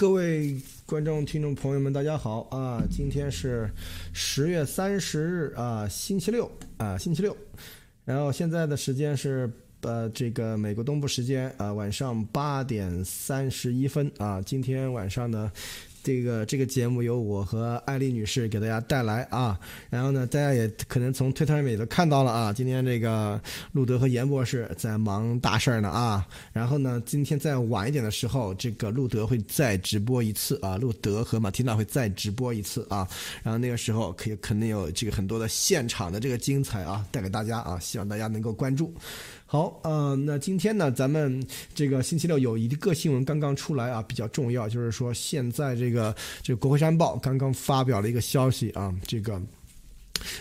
[0.00, 0.56] 各位
[0.86, 2.82] 观众、听众朋友们，大家好啊！
[2.90, 3.70] 今天是
[4.14, 7.36] 十月三十日啊，星期六啊，星期六。
[8.06, 14.40] 然后现在的时间是呃，这个美国东部时间啊，晚上八点三十一分啊。
[14.40, 15.52] 今天晚上呢。
[16.02, 19.58] 这个这个节目由我和艾丽女士给大家带来啊，
[19.88, 23.40] 然后呢，大家也可能从推特上面也都看到了啊，今天这个
[23.72, 33.06] 路德和严博士在忙大事儿呢啊，然后呢，今天再晚一点的时候，这个路德会再直播一次啊，路德和马蒂娜会再直播一次啊，
[33.42, 38.94] 然后那个时候可以肯定有这个很多的现场的这个精彩啊，带给大家啊，希望大家能够关注。
[39.52, 49.42] 好，呃，那今天呢，咱们这个星期六有一个新闻刚刚出来啊，比较重要，就是说现在这个这个国会山报刚刚发表了一个消息啊，这个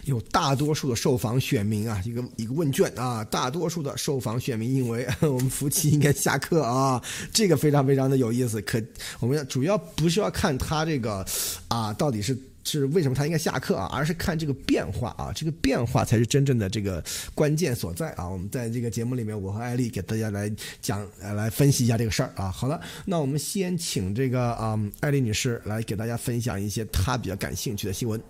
[0.03, 8.79] 有大多数的受访选民啊，一个一个问卷啊，大多数的受访选民认为 我们夫妻应该下课啊，这个非常非常的有意思，可
[9.19, 11.25] 我们要主要不是要看他这个
[11.67, 12.37] 啊到底是。
[12.69, 13.89] 是为什么他应该下课啊？
[13.91, 17.03] 而是看这个变化啊，这个变化才是真正的这个
[17.33, 18.29] 关键所在啊！
[18.29, 21.03] 我们在这个节目里面，我和艾丽给大家来讲，
[21.35, 22.51] 来分析一下这个事儿啊。
[22.51, 28.21] 好了，那我们先请这个啊，艾丽女士来给大家分享一些她比较感兴趣的新闻。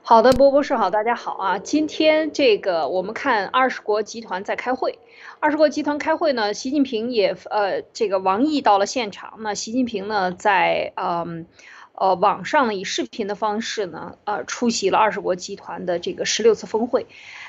[0.00, 1.58] 好的，波波士好，大家好啊！
[1.58, 4.98] 今天这个我们看二十国集团在开会，
[5.40, 11.44] 二十国集团开会呢，习近平也呃，这个王毅到了现场，那习近平呢在嗯。
[11.94, 17.06] 呃网上呢以视频的方式呢，呃，出席了二十国集团的这个十六次峰会。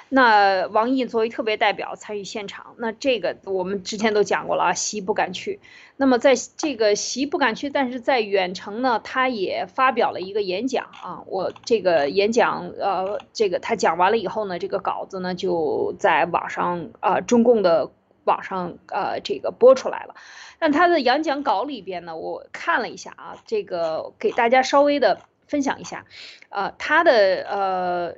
[0.07, 5.59] 那王毅作为特别代表参与现场，那这个我们之前都讲过了啊，习不敢去。
[5.97, 11.23] 那么在这个习不敢去，但是在远程呢，他也发表了一个演讲啊。
[11.25, 17.89] 我这个演讲，呃，这个他讲完了以后呢，这个稿子呢就在网上啊，中共的
[18.25, 20.13] 网上呃这个播出来了。
[20.65, 26.05] 但他的演讲稿里边呢，我看了一下啊，这个给大家稍微的分享一下，
[26.49, 28.15] 呃，他的呃。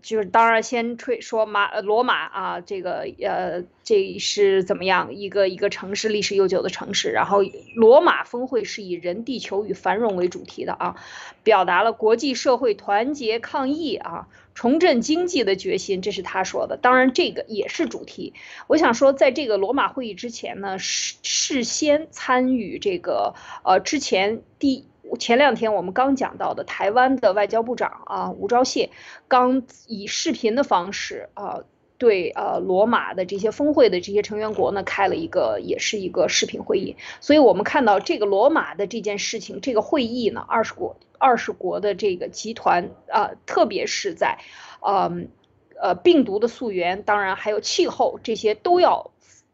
[0.00, 7.38] 就是当然先吹说马罗马啊，这个呃这是怎么样一个一个城市历史悠久的城市，然后
[7.74, 10.94] 罗马峰会是以人地球与繁荣为主题的啊，
[11.42, 16.76] 表达了国际社会团结抗疫啊，重振经济的决心，这是他说的。
[16.76, 18.34] 当然这个也是主题。
[18.66, 24.84] 我想说，在这个罗马会议之前呢，事事先参与这个呃之前第。
[25.18, 28.90] 前两天我们刚讲到的台湾的外交部长啊吴钊燮，
[29.26, 31.60] 刚以视频的方式啊
[31.98, 44.38] 对呃罗马的这些峰会的这些成员国呢开了一个也是一个视频会议，所以我们看到这个罗马的这件事情这个会议呢二十国二十国的这个集团啊特别是在，
[44.80, 45.28] 嗯
[45.80, 49.10] 呃病毒的溯源当然还有气候这些都要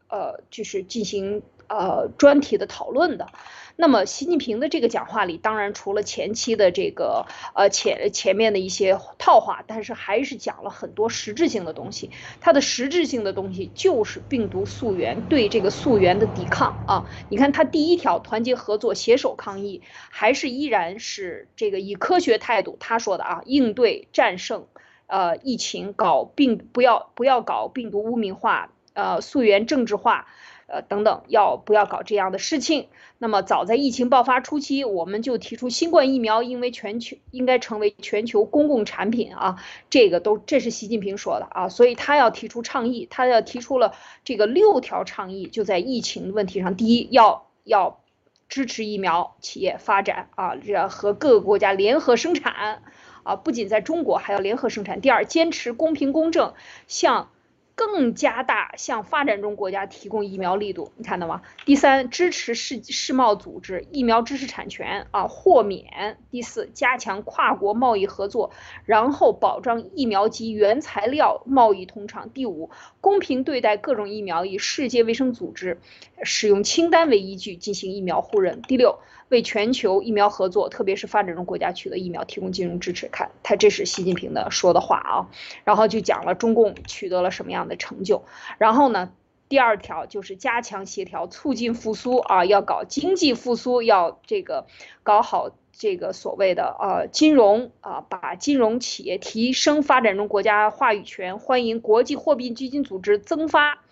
[0.08, 3.28] 呃就是进行呃专题的讨论的。
[3.76, 12.12] 那么，习近平的这个讲话里，当然除了前期的这个呃前前面的一些套话，但是还是讲了很多实质性的东西。
[12.40, 17.04] 它的实质性的东西就是病毒溯源对这个溯源的抵抗啊！
[17.28, 24.68] 你看，它第一条团结合作、携手抗疫，还是依然是这个以科学态度他说的啊，应对战胜
[25.08, 30.28] 呃疫情，搞病不要不要搞病毒污名化，呃溯源政治化。
[30.66, 32.88] 呃，等等，要不要搞这样的事情？
[33.18, 43.94] 那么早在疫情爆发初期，我们就提出新冠疫苗因为全球应该成为全球公共产品啊，这个都这是习近平说的啊，所以他要提出倡议，他要提出了
[44.24, 48.00] 这个六条倡议，就在疫情问题上，第一要要
[48.48, 52.82] 支持疫苗企业发展啊，这和各个国家联合生产
[53.22, 55.00] 啊，不仅在中国还要联合生产。
[55.00, 56.54] 第二，坚持公平公正，
[56.86, 57.28] 向。
[57.74, 61.42] 更加大向发展中国家提供疫苗力度，你看到吗？
[61.64, 66.18] 第三，支持世世贸组织疫苗知识产权啊豁免。
[66.30, 68.52] 第四，加强跨国贸易合作，
[68.84, 72.30] 然后保障疫苗及原材料贸易通畅。
[72.30, 75.80] 第五，公平对待各种疫苗，以世界卫生组织
[76.22, 78.62] 使用清单为依据进行疫苗互认。
[78.62, 79.00] 第六。
[79.28, 83.08] 为全球疫苗合作，特别是发展中国家取得疫苗提供金融支持。
[83.08, 85.30] 看，他这是习近平的说的话啊，
[85.64, 88.24] 然后就讲了中共取得了什么样的成就。
[88.58, 89.12] 然后呢，
[89.48, 94.66] 第二条就是加强协调，促进复苏啊，要搞经济复苏，要这个
[95.02, 103.83] 搞好这个所谓的呃金融啊，把金融企业提升发展中国家话语权，欢迎国际货币基金组织增发。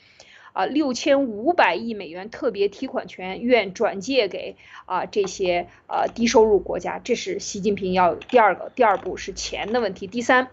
[0.52, 4.56] 啊，六千五百亿美元特别提款权愿转借给
[4.86, 10.06] 啊这些呃低收入国家，这是习近平要第二个第二步是钱的问题。
[10.06, 10.48] 第三，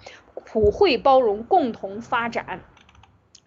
[0.46, 2.62] 普惠包容共同发展，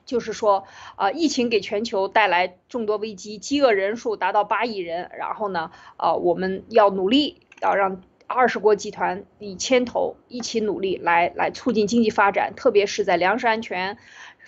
[0.04, 0.64] 就是说，
[0.96, 5.10] 啊，疫情给全球带来众多危机，饥饿人数达到八亿人。
[5.18, 13.96] 然后呢，啊，我们要努力，要让二十国集团以牵头一起努力，来来促进经济发展，特别是在粮食安全、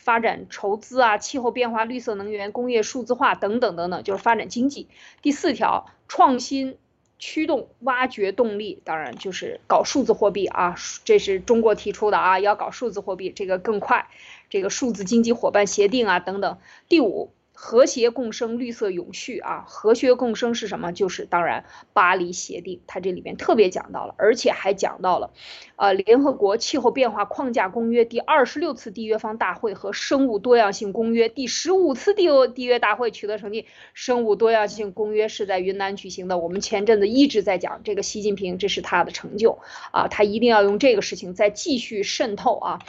[0.05, 4.87] 发展筹资啊、气候变化、绿色能源、工业数字化等等等等，就是发展经济。
[5.21, 6.77] 第四条，创新。
[7.17, 10.75] 驱动挖掘动力，当然就是搞数字货币啊，
[11.05, 14.09] 这是中国提出的啊，要搞数字货币，这个更快，
[14.51, 16.59] 这个数字经济伙伴协定啊等等。
[16.89, 17.33] 第五。
[17.57, 19.65] 和谐共生，绿色永续啊！
[19.69, 20.93] 和谐共生是什么？
[20.93, 25.31] 就是当然巴黎协定，它这里面特别讲到了，而且还讲到了，
[25.77, 33.67] 呃，联合国气候变化框架公约第二十六次缔约方大会和生物多样性公约第十五次缔缔约大会取得成绩。
[33.95, 39.61] 生物多样性公约是在云南举行的，我们前阵子一直在讲这个习近平，这是他的成就
[39.93, 42.81] 啊，他一定要用这个事情再继续渗透啊。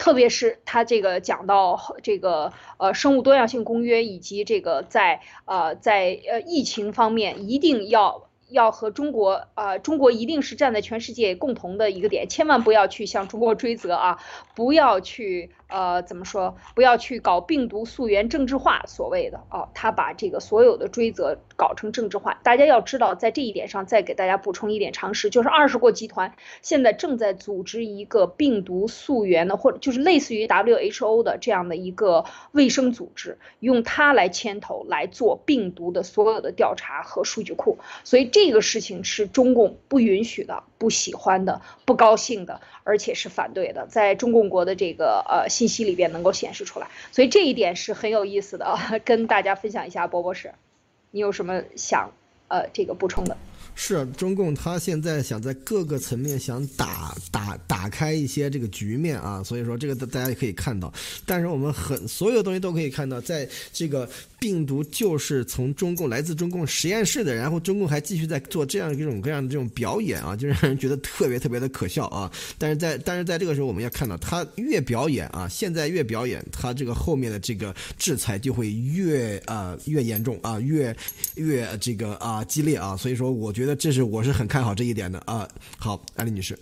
[0.00, 8.26] 特别是他这个讲到这个呃生物多样性公约以及这个在呃在呃疫情方面一定要。
[8.52, 14.18] 要和中国，呃，中国一定是站在全世界共同的一个点，千万不要去向中国追责啊，
[14.56, 22.38] 不要去，呃，怎么说，不要去搞病毒溯源政治化，所谓的啊，他把这个所有的追责搞成政治化。
[22.42, 38.40] 大家要知道，在这一点上，再给大家补充一点常识，就是二十国集团现在正在组织一个病毒溯源的，或者就是类似于 WHO 的这样的一个卫生组织，用它来牵头来做病毒的所有的调查和数据库，所以这。
[38.50, 50.06] 这个事情是中共不允许的、不喜欢的、不高兴的，而且是反对的，在中共国的这个呃信息里边能够显示出来，所以这一点是很有意思的，跟大家分享一下。
[50.06, 50.54] 波博士，
[51.10, 52.12] 你有什么想
[52.48, 53.36] 呃这个补充的？
[53.82, 60.92] 是中共，他现在想在各个层面想打打打开一些这个局面啊，所以说这个大大家也可以看到，
[61.24, 64.06] 但是我们很所有东西都可以看到，在这个。
[64.40, 72.32] 病毒就是从中共来自中共实验室的，然后中共还继续在做这样各种各样的这种表演啊，就让人觉得特别特别的可笑啊！
[72.56, 80.96] 但是在但是在这个时候，我们要看到他越表演啊，现在越表演，他这个后面的这个制裁就会越啊越严重啊，越
[81.34, 85.48] 越这个啊激烈啊，所以说我觉得这是我是很看好这一点的啊。
[85.78, 86.58] 好，安丽女士。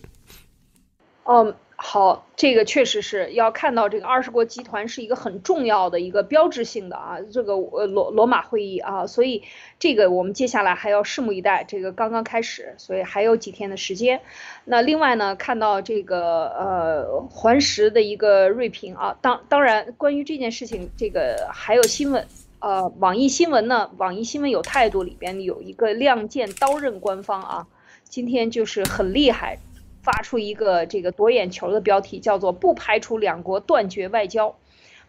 [1.24, 1.54] 嗯。
[1.80, 9.44] 好，这个确实是要看到这个二十国集团是一个很重要的一个标志性的啊，这个呃罗罗马会议啊，所以
[9.78, 11.62] 这个我们接下来还要拭目以待。
[11.62, 14.20] 这个刚刚开始，所以还有几天的时间。
[14.64, 22.26] 那另外呢，看到这个呃环石的一个锐评啊，当当然关于这件事情，这个还有新闻，
[22.60, 27.66] 呃，网易新闻呢，网易新闻有态度里边有一个亮剑刀刃官方啊，
[28.04, 29.58] 今天就是很厉害。
[30.00, 34.56] 发出一个这个夺眼球的标题，叫做“不排除两国断绝外交”。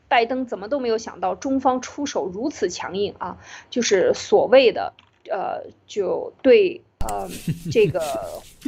[0.10, 3.38] 拜登怎么都没有想到中方出手如此强硬啊！
[3.70, 4.92] 就是所谓的
[5.30, 7.30] 呃，就对呃
[7.72, 8.02] 这个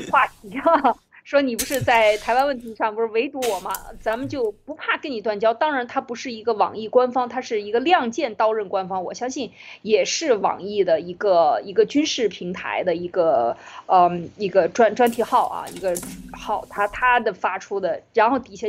[0.10, 0.96] 话题啊。
[1.24, 3.72] 说你不是在台湾问题上不是围堵我吗？
[4.00, 5.54] 咱们就不怕跟你断交。
[5.54, 9.04] 当然，它不是一个网易官方，它是一个亮剑刀刃官方。
[9.04, 9.52] 我相信
[9.82, 15.96] 也是网易的一个一个军事平台的一个嗯一个专专题号啊，一个
[16.34, 18.68] 号，它它的发出的，然后底下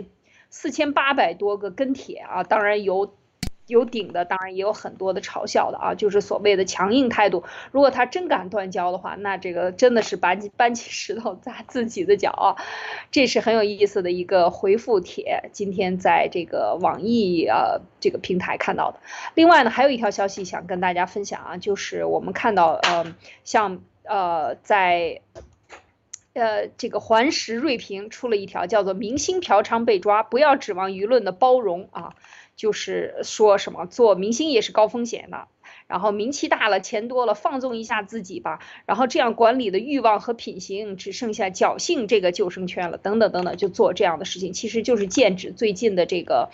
[0.50, 3.12] 四千八百多个跟帖啊，当然有。
[3.68, 7.44] 有顶的，当然也有很多的嘲笑的啊，就是所谓的强硬态度。
[7.70, 12.56] 如果他真敢断交的话，那这个真的是搬起搬起石头砸自己的脚啊！
[13.10, 18.98] 这是很有意思的一个回复帖，今天在这个网易啊这个平台看到的。
[19.34, 23.14] 另外呢，还有一条消息想跟大家分享啊，就是我们看到呃，
[23.44, 25.20] 像呃在
[26.34, 32.14] 呃这个环石锐评出了一条叫做“明星嫖娼被抓，不要指望舆论的包容啊”。
[32.56, 35.48] 就是说什么做明星也是高风险的，
[35.86, 46.50] 然后名气大了，钱多了，放纵一下自己吧，然后这样管理的欲望和品行只剩下侥幸这个救生圈了，等等等等，就做这样的事情，其实就是剑指最近的这个，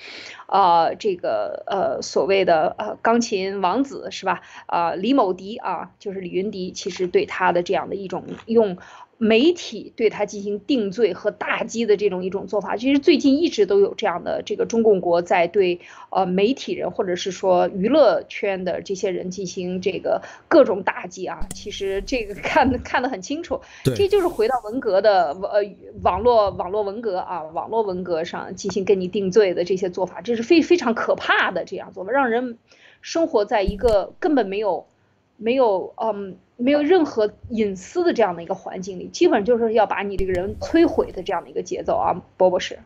[0.46, 4.40] 呃，这个呃所谓的呃钢琴王子是吧？
[4.66, 8.78] 啊，李某迪啊，就是李云迪，其实对他的这样的一种用。
[9.20, 21.48] 媒体对他进行定罪和打击的这种一种做法，其实最近一直都有这样的这个中共国在对呃媒体人或者是说娱乐圈的这些人进行这个各种打击啊。
[21.52, 25.64] 其实这个看看得很清楚，这就是回到文革的呃
[26.04, 32.56] 网络网络文革啊，网络文革上进行跟你定罪的这些做法，这是非非常可怕的这样做法，让人
[33.02, 34.86] 生活在一个根本没有
[35.36, 36.36] 没有嗯。
[36.58, 42.80] 没有任何隐私的这样的一个环境里，基本就是要把你这个人摧毁的这样的一个节奏啊，波博士。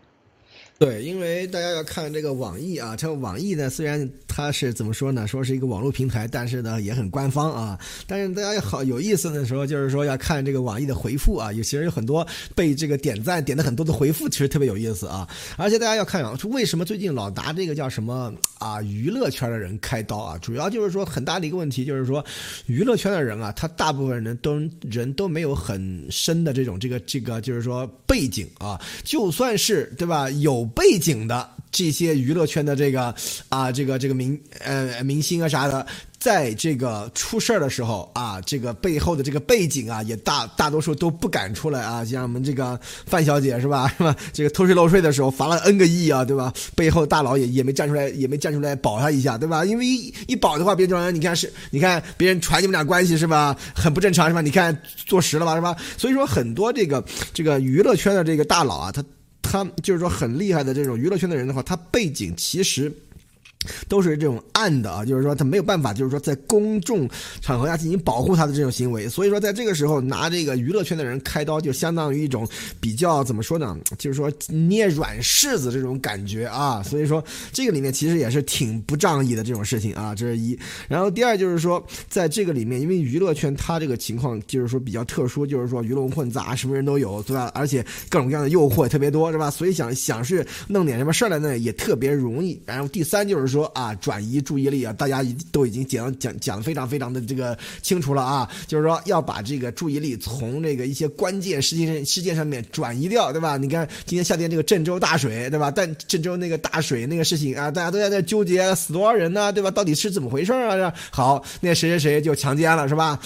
[0.83, 7.79] 对，因为大家要看这个网易啊，这个网易呢，虽然它是怎么说呢，说是一个网络平台，但是呢也很官方啊。
[8.05, 15.29] 但是大家好有意思的时候，就是说要看这个网易的回复啊，有其实有很多被这个点赞点的很多的回复，其实特别有意思啊。
[15.57, 20.37] 而且大家要看啊，为什么最近老拿这个叫什么啊娱乐圈的人开刀啊？
[20.39, 22.25] 主要就是说很大的一个问题，就是说
[22.67, 30.69] 娱乐圈的人啊，他大部分人都人都没有很深的这种这个这个就是说背景啊，就算是对吧有。
[30.75, 33.15] 背景的这些娱乐圈的这个
[33.49, 35.87] 啊，这个这个明呃明星啊啥的，
[36.19, 42.05] 在这个出事儿的时候啊，这个背后的这个背景啊，也大大多数都不敢出来啊。
[42.05, 43.89] 像我们这个范小姐是吧？
[43.97, 44.15] 是吧？
[44.35, 46.53] 这个偷税漏税的时候罚了 N 个亿啊，对吧？
[46.77, 49.65] 背后大佬也也没站出来，也没站出来保他一下，对吧？
[49.65, 53.57] 因为一一保的话，别人你看是，你看别人传你们俩关系是吧？
[53.75, 54.43] 很不正常是吧？
[54.43, 55.75] 你看坐实了吧是吧？
[55.97, 57.03] 所以说很多这个
[57.33, 59.03] 这个娱乐圈的这个大佬啊，他。
[59.53, 62.91] 他就是说很厉害的这种娱乐圈的人的话，他背景其实。
[63.89, 67.09] 都是这种暗的啊，就是说他没有办法，就是说在公众
[67.41, 72.49] 场合下进行保护他的这种行为，所以说在这个时候拿这个娱乐圈的人开刀，就相当于一种
[72.81, 73.77] 比较怎么说呢？
[73.99, 80.59] 就是说捏软柿子这种感觉啊，所以说这个里面其实也是挺不仗义的这种事情啊，这是一。
[80.89, 87.51] 然后第二就是说，在这个里面，因为娱乐圈它这个情况就是说比较特殊，就是说鱼龙混杂，什么人都有，对吧？
[87.55, 89.51] 而且各种各样的诱惑特别多，是吧？
[89.51, 92.61] 所以想想是弄点什么事儿来呢，也特别容易。
[92.67, 93.52] 然后第三就是。
[93.53, 103.57] 说啊，转移注意力啊，大家都已经讲讲讲的非常非常的这个清楚了啊，就是说要把这个注意力从这个一些关键事件事件上面转移掉，对吧？
[103.57, 105.71] 你看今天夏天这个郑州大水，对吧？
[105.71, 109.71] 但郑州那个大水那个事情啊，大家都在那纠结死多少人呢，对吧？
[109.71, 110.93] 到底是怎么回事啊？
[111.11, 113.21] 好，那谁谁谁就强奸了，是吧？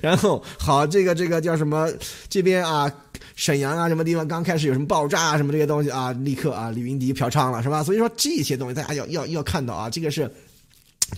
[0.00, 1.88] 然后好，这个这个叫什么？
[2.28, 2.90] 这边啊。
[3.36, 7.82] 沈阳啊，什么地方刚开始有什么爆炸啊，什么这些东西啊，立刻啊，李云迪嫖娼了，是吧？
[7.82, 10.30] 所以说这些东西大家要要要看到啊，这个是。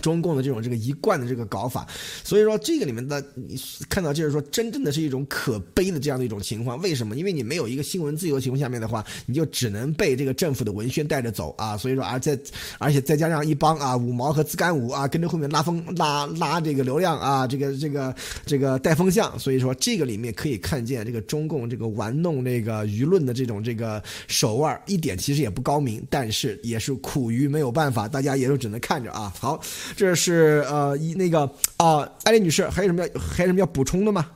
[0.01, 1.85] 中共的这种这个一贯的这个搞法，
[2.23, 6.79] 所以说这个里面的你看到就是说真正的是一种可悲的这样的一种情况。
[6.81, 7.15] 为什么？
[7.17, 11.75] 因为你没有一个新闻自由的情况下面的话，你就只能被这个政府的文宣带着走啊。
[11.75, 12.39] 所以说，而在
[12.77, 19.37] 而且再加上一帮啊五毛和自干五啊跟着后面拉风拉拉这个流量啊，这个这个这个带风向。
[19.37, 29.33] 所以说这个里面可以看见这个中共这个玩弄这个舆论的这种这个手腕一点其实也不高明，但是也是苦于没有办法，大家也就只能看着啊。
[29.37, 29.61] 好。
[29.95, 34.31] 这是呃一那个啊，艾丽女士，还有什么要还有什么要补充的吗？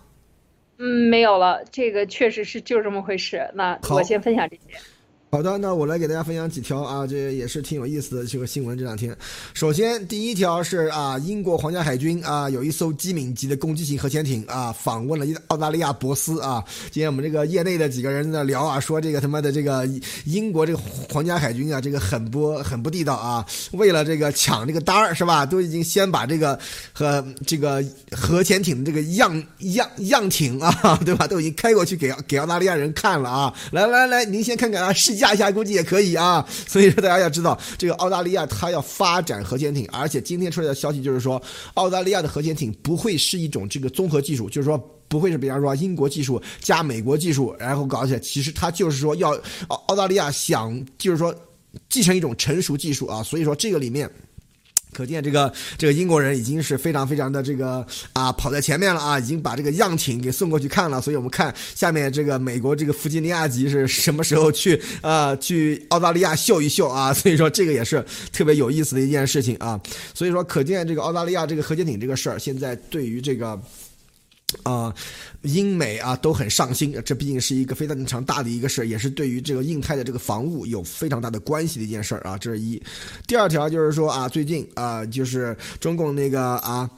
[0.78, 3.50] 嗯，没有了，这个确实是就这么回事。
[3.54, 4.62] 那我先分享这些。
[5.36, 8.78] 好的，那我来给大家分享几条啊，这也是挺有意思的这个新闻。
[8.78, 9.14] 这两天，
[9.54, 16.64] 首先第一条是啊，英国皇家海军啊有一艘机敏级的攻击型核潜艇啊访问了澳大利亚博斯啊。
[16.90, 19.86] 今天我们这个业内的几个人在聊啊，说这个他妈的这个
[20.24, 23.46] 英国这个皇家海军啊，这个很不很不地道啊。
[23.74, 26.58] 为了这个抢这个单儿是吧，都已经先把这个
[26.94, 33.54] 和这个核潜艇的这个样样样艇啊， 对吧，都已经开过去给给澳大利亚人看了啊。
[33.74, 35.25] 来来来，您先看看啊，试驾。
[35.26, 41.42] 下一下估计也可以啊， 所以说大家要知道，这个澳大利亚它要发展核潜艇，而且今天出来的消息就是说，
[41.74, 44.78] 澳大利亚的核潜艇不会是一种这个综合技术，就是说
[45.08, 49.36] 不会是比方说英国技术加美国技术，然后搞起来，其实它就是说要
[49.68, 51.34] 澳大利亚想就是说
[51.90, 54.08] 继承一种成熟技术啊，所以说这个里面。
[54.96, 61.02] 可见这个这个英国人已经是非常非常的这个啊跑在前面了啊，已经把这个样品给送过去看了。
[61.02, 67.12] 所以我们看下面这个美国这个弗吉尼亚级是什么时候去啊去澳大利亚秀一秀啊？
[67.14, 69.78] 所以说这个也是特别有意思的一件事情啊。
[70.14, 73.60] 所以说可见这个澳大利亚这个核潜艇这个事儿，现在对于这个。
[74.64, 74.94] 啊，
[75.42, 82.38] 英美啊都很上心，这毕竟是一个非常大的一个事儿也是对于这个印太的这个防务有非常大的关系的一件事儿啊。
[82.38, 82.82] 这是一。
[83.28, 86.90] 第二条就是说啊，最近啊，就是中共那个啊，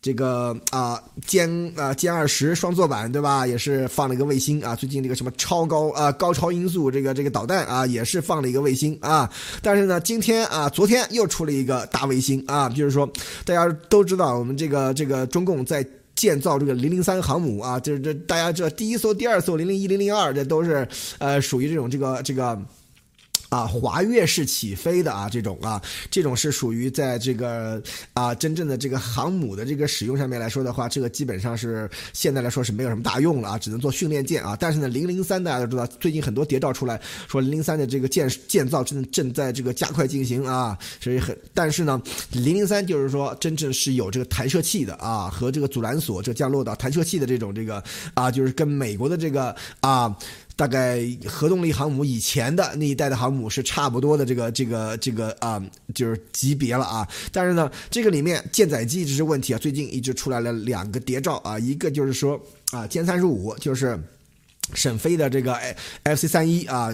[0.00, 4.74] 这个啊歼啊歼二十双座版对吧，也是放了一个卫星啊。
[4.74, 9.30] 最近这个什么超高啊高超音速这个这个导弹啊，也是放了一个卫星啊。
[9.62, 13.06] 但是呢，今天啊，昨天又出了一个大卫星啊，就是说
[13.44, 15.86] 大家都知道，我们这个这个中共在。
[16.18, 20.86] 建造这个零零三航母啊，就是这大家知道第一艘、第二艘零零一、零零二，这都是
[21.18, 22.60] 呃属于这种这个这个。
[23.48, 34.56] 啊，滑跃式起飞的啊，这种啊，这种是属于在这个啊真正的这个航母的这个使用上面来说的话，这个基本上是现在来说是没有什么大用了啊，只能做训练舰啊。
[34.58, 42.00] 但是呢，零零三大家都知道，最近很多谍照出来说零零三的这个建建造正正在这个加快进行啊，所以很但是呢，
[42.32, 50.14] 零零三就是说真正是有这个弹射器的啊，和这个阻拦索这降落到弹射器的这种这个啊，就是跟美国的这个啊。
[50.58, 55.62] 大概核动力航母以前的那一代的航母是差不多的这个这个这个啊，
[55.94, 57.06] 就是级别了啊。
[57.30, 62.34] 但是呢，这个里面舰载机这是问题啊，最近一直出来了两个谍照啊，一个就是说
[62.72, 63.96] 啊歼三十五就是
[64.74, 65.54] 沈飞的这个
[66.02, 66.92] F C 三一啊。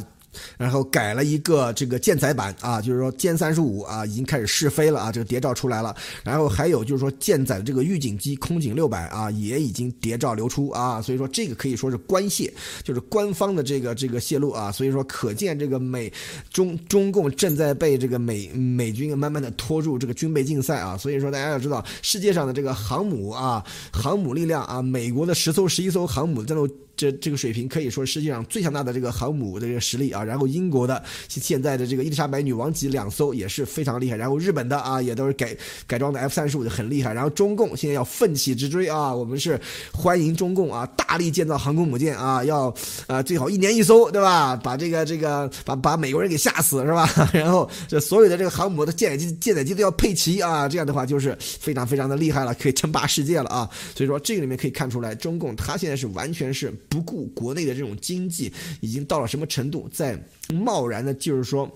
[0.57, 5.95] 然后改了一个这个舰载版啊，就是说歼三十五啊已经开始试飞了啊，这个谍照出来了。
[6.23, 16.13] 然后还有就是说舰载的这个预警机空警六百啊也已经谍照流出啊，所以说这个可以说是官泄，就是官方的这个这个泄露啊，所以说可见这个美
[16.51, 26.69] 中中共正在被这个美美军慢慢的拖入这个军备竞赛啊，所以说大家要知道世界上的这个航母啊，航母力量啊，美国的十艘十一艘航母战斗。
[27.05, 35.55] 这这个水平可以说世界上最强大的这个航母的这个实力啊，然后英国的现在的这个伊丽莎白女王级两艘也是非常厉害，然后日本的啊也都是改
[35.87, 39.61] 改装的 F 三十五的很厉害，然后中共现在要奋起直追啊，我们是
[39.93, 42.75] 欢迎中共啊大力建造航空母舰啊，要
[43.07, 44.57] 啊最好一年一艘对吧？
[44.57, 47.07] 把这个这个把把美国人给吓死是吧？
[47.35, 53.69] 然后这所有的这个航母的舰载机舰载机都要配齐啊，这样的话就是非常非常的厉害了，可以称霸世界了啊！
[53.95, 56.73] 所以说这个里面可以看出来，中共他现在是完全是。
[56.95, 60.19] 不顾国内的这种经济已经到了什么程度，在
[60.55, 61.69] 贸然的，就是说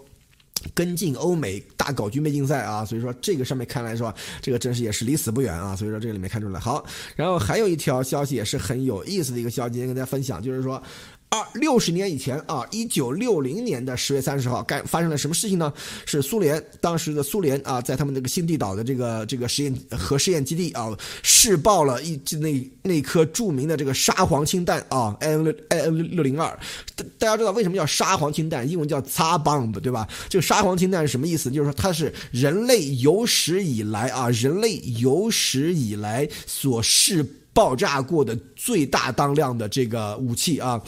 [0.72, 6.84] 跟进欧美大搞军备竞赛啊，所以说这个上面看来说，这个真是也是离死不远啊，所以说这个里面看出来好，
[7.16, 10.82] 然后还有一条消息也是很有意思的一个消息，今天跟大家分享，就是说。
[11.30, 15.70] 二六十年以前啊，一九六零年的十月三十号，干发生了什么事情呢？
[16.06, 20.88] 是苏联当时的苏联啊，在他们这个新地岛的这个这个实验核试验基地啊，
[21.22, 26.58] 试爆了一那那颗著名的这个沙皇氢弹啊，N 六 N 六零二。
[27.18, 28.68] 大家知道为什么叫沙皇氢弹？
[28.68, 30.08] 英文叫 Tsar bomb，对吧？
[30.30, 31.50] 这个沙皇氢弹是什么意思？
[31.50, 40.80] 就是说它是人类有史以来啊，人类有史以来所试爆炸过的最大当量的这个武器啊。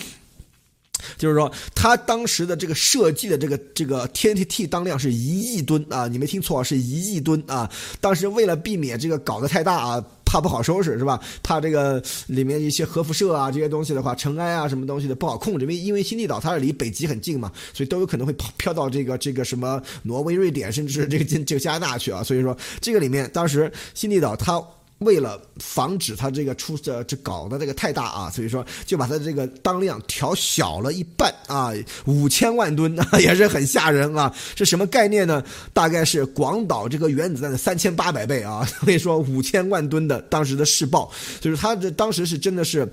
[1.16, 7.70] 就是说，他当时的这个设计的这个这个 TNT 当量是一亿吨啊，你没听错，是一亿吨啊。
[8.00, 11.20] 当时为了避免这个搞得太大啊，怕不好收拾是吧？
[11.42, 22.22] 怕这个里面一些核辐射啊这些东西的话，尘埃啊什么东西的不好控制，因为因为新地岛它是离北极很近嘛，所以都有可能会飘飘到这个这个什么挪威、瑞典，甚至是这个这个加拿大去啊。
[22.22, 24.62] 所以说，这个里面当时新地岛它。
[25.00, 31.72] 为了防止它这个出这这搞的这个太大啊，所以说就把它这个当量调小了一半啊，
[32.04, 34.34] 五千万吨啊， 也是很吓人啊。
[34.54, 35.42] 是什么概念呢？
[35.72, 38.62] 大概是广岛这个原子弹的三千八百倍啊。
[38.84, 41.10] 所以说五千万吨的当时的试爆，
[41.40, 42.86] 就是它这当时是真的是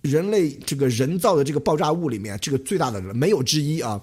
[0.00, 4.00] 人类这个人造的这个爆炸物里面这个最大的没有之一啊。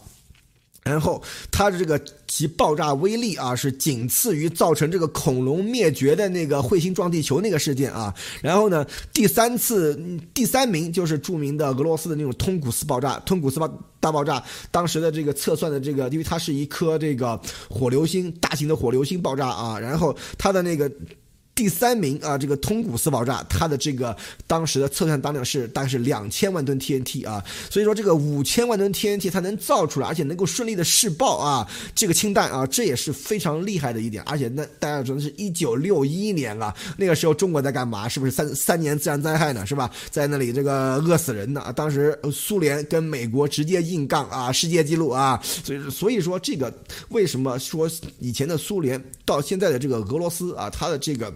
[0.86, 1.22] 然后
[1.52, 8.14] 它的这个其爆炸威力啊，是仅次于造成这个恐龙灭绝的那个彗星撞地球那个事件啊。
[8.40, 10.00] 然后呢，第三次
[10.32, 13.68] 第三名就是著名的俄罗斯的那种通古斯爆炸，通古斯爆
[14.00, 19.80] 大爆炸，当时的这个测算的这个，因为它是一颗这个火流星，大型的火流星爆炸啊。
[19.80, 20.92] 然后它的那个。
[21.56, 24.16] 第三名啊，这个通古斯爆炸，它的这个
[24.46, 31.66] 当时的测算当量是大概是两千万吨 TNT 啊，所以说这个五千万吨 TNT 它能造出来，而且能够顺利的试爆啊，
[31.96, 34.22] 这个氢弹啊，这也是非常厉害的一点。
[34.24, 38.10] 而且那大家知道是一九六一年啊，那个时候中国在干嘛？
[38.10, 39.66] 是不是三三年自然灾害呢？
[39.66, 39.90] 是吧？
[40.12, 41.72] 在那里这个饿死人呢？
[41.74, 46.74] 当时苏联跟美国直接硬杠啊，世界纪录啊，所以所以说这个
[47.08, 47.90] 为什么说
[48.20, 51.34] 以前的苏联到现在的这个俄罗斯啊，它的这个。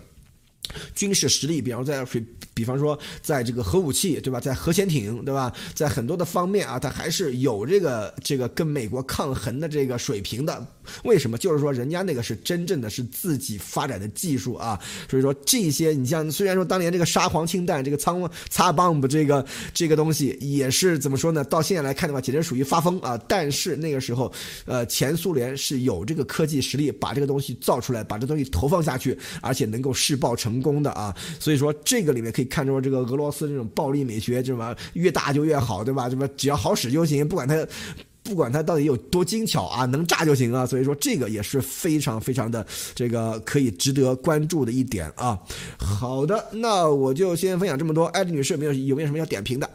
[0.93, 2.23] 军事实力，比方在水，
[2.59, 4.37] 比方说在这个核武器，对吧？
[4.37, 5.49] 在核潜艇，对吧？
[5.73, 10.67] 在很多的方面啊，它还是有这个这个跟美国抗衡的这个水平的。
[11.05, 11.37] 为什么？
[11.37, 14.77] 就是说人家那个是真正的是自己发展的技术啊。
[15.09, 21.41] 所以说这些，你像虽然说当年这个沙皇氢弹，这个仓擦 bomb 这个这个东西也是怎么说呢？
[21.45, 23.17] 到现在来看的话，简直属于发疯啊。
[23.25, 24.29] 但是那个时候，
[24.65, 30.49] 呃，前苏联是有这个科技实力把这个东西造出来，把这东西投放下去，而且能够试爆成。
[30.59, 36.09] 功的啊，所以说这个里面可以看出这个俄罗斯这种暴力美学，这么越大就越好，对吧？
[36.09, 37.55] 这么只要好使就行，不管它
[38.23, 40.65] 不管它到底有多精巧啊，能炸就行啊。
[40.65, 45.39] 所以说这个也是非常非常的这个可以值得关注的一点啊。
[45.77, 48.05] 好的，那我就先分享这么多。
[48.07, 49.69] 艾丽女士，有没有有没有什么要点评的？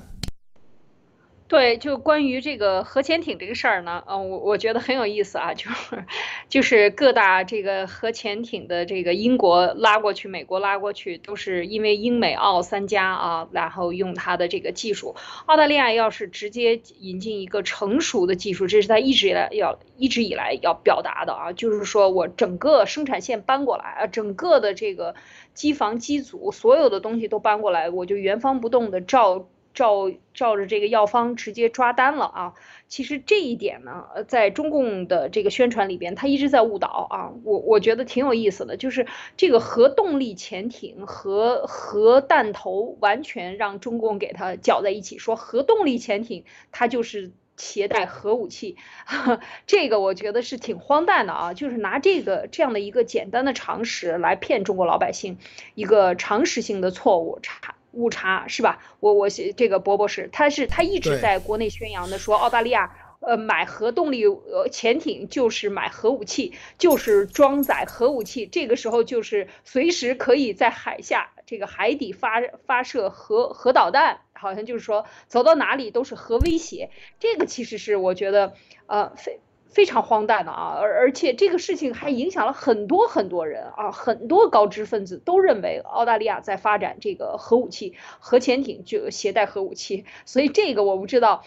[1.46, 6.04] 对，就关于这个核潜艇这个事儿呢，嗯，我我觉得很有意思啊，就是
[6.48, 15.16] 就是各大这个核潜艇的这个英国拉过去，美国拉过去，都是因为英美澳三家啊，然后用它的这个技术。
[15.44, 25.14] 澳大利亚要是直接引进一个成熟的技术，这是他一直以来要一直以来要表达的啊，就是说我整个生产线搬过来啊，整个的这个
[25.52, 29.46] 机房机组所有的东西都搬过来，我就原封不动的照。
[29.74, 32.54] 照照着这个药方直接抓单了啊。
[32.86, 37.32] 其实这一点呢，在中共的这个宣传里边，他一直在误导啊。
[37.42, 39.06] 我我觉得挺有意思的，就是
[39.36, 48.76] 这个核动力潜艇和核弹头完全让中共给它搅在一起，说核动力潜艇它就是携带核武器，
[49.66, 51.54] 这个我觉得是挺荒诞的啊。
[51.54, 55.38] 就是拿这个这样的一个简单的常识来骗中国老百姓，
[55.74, 57.74] 一个常识性的错误差。
[57.94, 58.80] 误差是吧？
[59.00, 76.90] 我我这个博博士，他是他一直在国内宣扬的，说澳大利亚呃买核动力呃潜艇就是买核武器，就是装载核武器，这个时候就是随时可以在海下这个海底发发射核核导弹，好像就是说走到哪里都是核威胁。
[77.18, 78.54] 这个其实是我觉得
[78.86, 79.40] 呃非。
[79.74, 91.42] 非常荒诞的啊，而而且这个事情还影响了很多很多人啊，很多高知分子都认为澳大利亚在发展这个核武器、核潜艇就携带核武器，所以这个我不知道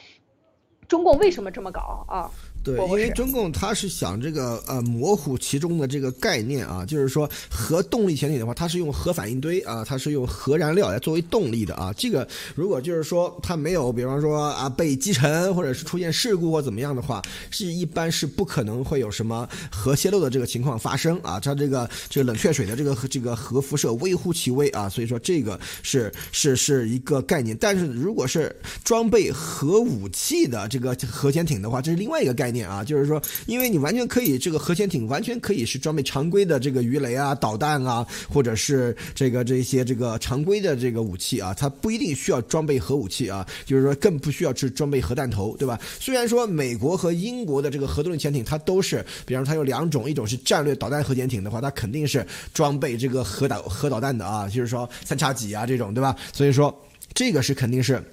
[0.90, 2.32] 中共为什么这么搞啊。
[2.75, 11.93] 对，因为中共他是想这个呃模糊其中的这个概念啊，就是说核动力潜艇的话，它是用核反应堆啊，它是用核燃料来作为动力的啊。
[11.97, 21.39] 这个如果就是说它没有，比方说啊被击沉或者是出现事故或怎么样的话，是一般是不可能会有什么核泄漏的这个情况发生啊。
[21.39, 27.56] 它这个这个冷却水的这个这个核辐射微乎其微啊，所以说这个是是是一个概念。
[27.58, 28.53] 但是如果是
[28.84, 32.57] 装备核武器的这个核潜艇的话，这是另外一个概念。
[32.65, 45.80] 啊，就是说，因为你完全可以，这个核潜艇完全可以是装备常规的这个鱼雷啊、导弹啊，或者是这个这些这个常规的这个武器啊，它不一定需要装备核武器啊，就是说更不需要去装备核弹头，对吧？
[46.00, 56.15] 虽然说美国和英国的这个核动力潜艇，它都是，比方说它有两种，一种是战略导弹核潜艇的话，它肯定是装备这个核导核导弹的啊，就是说三叉戟啊这种，对吧？
[56.34, 56.74] 所以说
[57.13, 58.04] 这个是肯定是。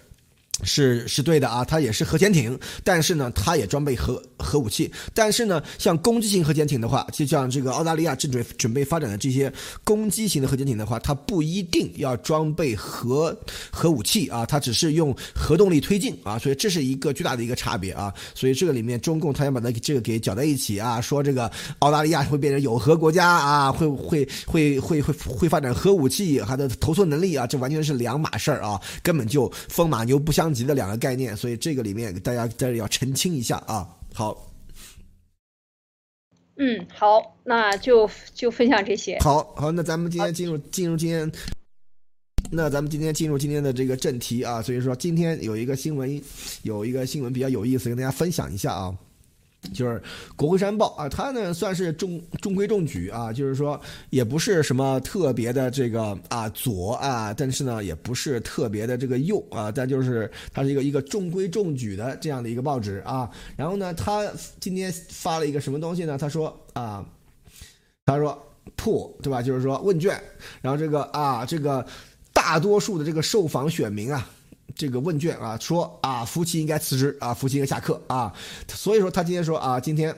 [0.62, 4.90] 是是对的啊，它也是核潜艇，但是呢，它也装备核核武器。
[5.12, 13.36] 但是呢，像攻击型核潜艇的话，就像这个澳大利亚正准准备发展的这些攻击型的核潜艇的话，它不一定要装备核
[13.72, 18.14] 核武器啊，它只是用核动力推进啊，所以这是一个巨大的一个差别啊。
[18.32, 30.43] 所以这个里面，中共他想把它这个给搅在一起啊，说这个澳大利亚会变成有核国家啊，会会会会会会发展核武器，它的投诉能力啊，这完全是两码事儿啊，根本就风马牛不相。
[30.52, 33.88] 级的两个概念，所以这个里面大家在这要澄清一下啊。
[34.12, 34.50] 好，
[36.56, 39.18] 嗯，好，那就就分享这些。
[39.20, 41.30] 好好，那咱们今天进入进入今天，
[42.50, 44.60] 那咱们今天进入今天的这个正题啊。
[44.62, 46.22] 所以说，今天有一个新闻，
[46.62, 48.96] 有一个新闻比较有意思，跟大家分享一下啊。
[49.72, 49.98] 就是
[50.36, 63.30] 《国会山报》啊，它呢算是中中规中矩啊，就是说也不是什么特别的这个啊左啊，但是呢也不是特别的这个右啊，但就是它是一个一个中规中矩的这样的一个报纸啊。
[63.56, 66.18] 然后呢，他今天发了一个什么东西呢？
[66.18, 67.04] 他说啊，
[68.04, 68.36] 他说
[68.76, 69.40] 破对吧？
[69.40, 70.20] 就是说问卷，
[70.60, 71.86] 然后这个啊这个
[72.32, 74.28] 大多数的这个受访选民啊。
[74.74, 78.32] 这个问卷啊，说啊，夫妻应该辞职啊，夫妻应该下课啊，
[78.68, 80.14] 所以说他今天说啊，今天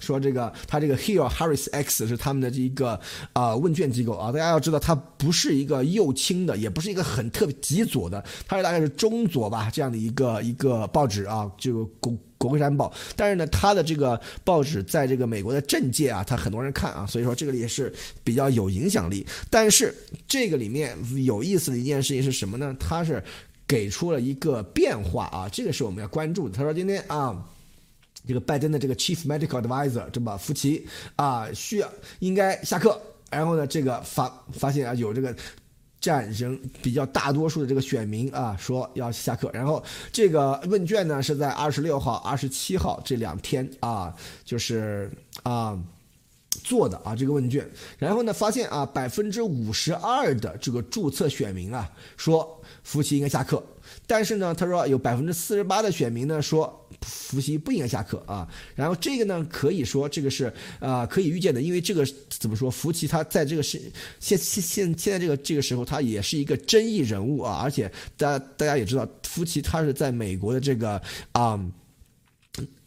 [0.00, 2.98] 说这个他这个 Hill Harris X 是他们的这一个
[3.32, 17.92] 啊问卷机构啊，大家要知道，它不是一个右倾的，也不是一个很特别极左的，它是大概是中左吧这样的一个一个报纸啊，这个国国会山报，但是呢，它的这个报纸在这个美国的政界啊，它很多人看啊，所以说这个也是
[18.22, 19.26] 比较有影响力。
[19.50, 19.92] 但是
[20.28, 22.74] 这个里面有意思的一件事情是什么呢？
[22.80, 23.22] 它是。
[23.68, 26.56] 给出了一个变化啊，这个是我们要关注的。
[26.56, 27.44] 他说今天啊，
[28.26, 31.88] 这个拜登的这个 Chief Medical Advisor 这么福奇啊，需要
[32.20, 32.98] 应该下课。
[33.30, 35.36] 然后呢，这个发发现啊，有这个
[36.00, 39.50] 占人比较大多数的这个选民啊，说要下课。
[39.52, 45.10] 然后这个问卷呢是在二十六号、二十七号这两天啊，就是
[45.42, 45.78] 啊。
[46.64, 52.57] 做的啊这个问卷，然后呢发现啊百分之五十二的这个注册选民啊说
[52.88, 53.62] 福奇应该下课，
[54.06, 63.78] 但是呢他说有百分之四十八的选民呢说福奇不应该下课啊，然后这个呢可以说这个是啊可以预见的，因为这个怎么说福奇他在这个是
[64.20, 70.98] 现现现现在这个这个时候他也是一个争议人物啊，而且大家大家也知道福奇他是在美国的这个
[71.32, 71.60] 啊。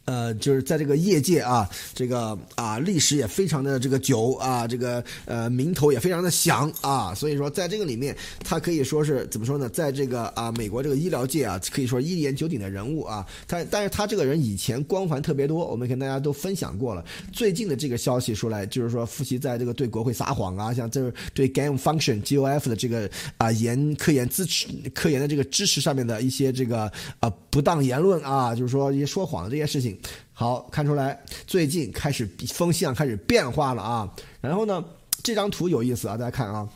[0.04, 9.68] 呃，就是在这个业界啊，这个啊历史也非常的这个久啊，这个呃名头也非常的响啊，所以说在这个里面，他可以说是怎么说呢？
[9.68, 13.24] 在这个啊美国这个医疗界啊，可以说一言九鼎的人物啊。
[13.46, 17.04] 他但是他这个人以前光环特别多，我们跟大家都分享过了。
[17.32, 29.91] 最近的这个消息出来，就是说复习在这个对国会撒谎啊，像这对 Game Function GOF 的这个啊研科研支持科研的这个支持上面的一些这个啊不当言论啊，就是说一些说谎的这些事情。
[30.32, 34.14] 好，看出来最近开始风向开始变化了啊。
[34.40, 34.84] 然后呢，
[35.22, 36.68] 这张图有意思啊，大家看啊。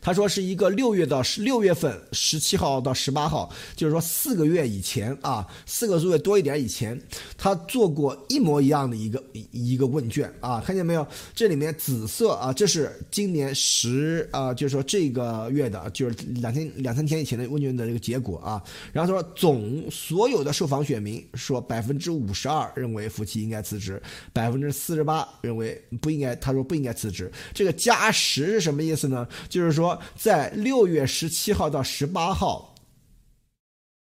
[0.00, 6.98] 他说是一个六月到十六月份，十七号到十八号，就是说四个月以前啊，四个多月多一点以前，
[7.36, 11.06] 他做过一模一样的一个一个问卷啊，看见没有？
[11.34, 18.62] 这里面紫色啊，这是今年十啊，就是说这个月的，就是两天两三天以前的问卷的这个结果啊。
[18.92, 24.02] 然后他说，总所有的受访选民说，百分之五十二认为夫妻应该辞职，
[24.32, 27.30] 百分之四十八认为不应该，他说不应该辞职。
[27.52, 29.28] 这个加十是什么意思呢？
[29.48, 29.57] 就。
[29.58, 32.74] 就是说，在六月十七号到十八号，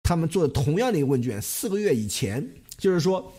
[0.04, 3.34] 他们做同样的一个问卷，四个月以前，就是说，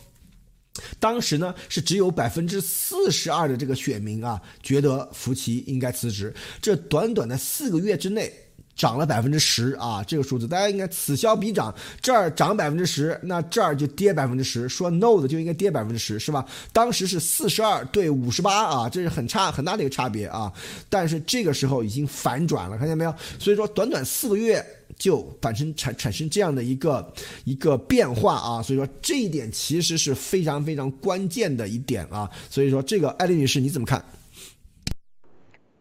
[0.99, 6.35] 当时呢是只有百分之四十二的这个选民啊，觉得福奇应该辞职。
[6.61, 8.33] 这短短的四个月之内。
[8.81, 14.67] 涨了百分之十啊，这个数字大家应该此消彼长，这儿涨百分之十，那这儿就跌百分之十。
[14.71, 16.43] 说 no 的就应该跌百分之十，是吧？
[16.73, 20.51] 当时是四十二对五十八啊，这是很差很大的一个差别啊。
[20.89, 23.15] 但是这个时候已经反转了，看见没有？
[23.39, 24.65] 所以说短短四个月
[24.99, 27.13] 就产生产产生这样的一个
[27.45, 28.63] 一个变化啊。
[28.63, 32.27] 所以说这一点其实是非常非常关键的一点啊。
[32.49, 34.03] 所以说这个艾丽女士你怎么看？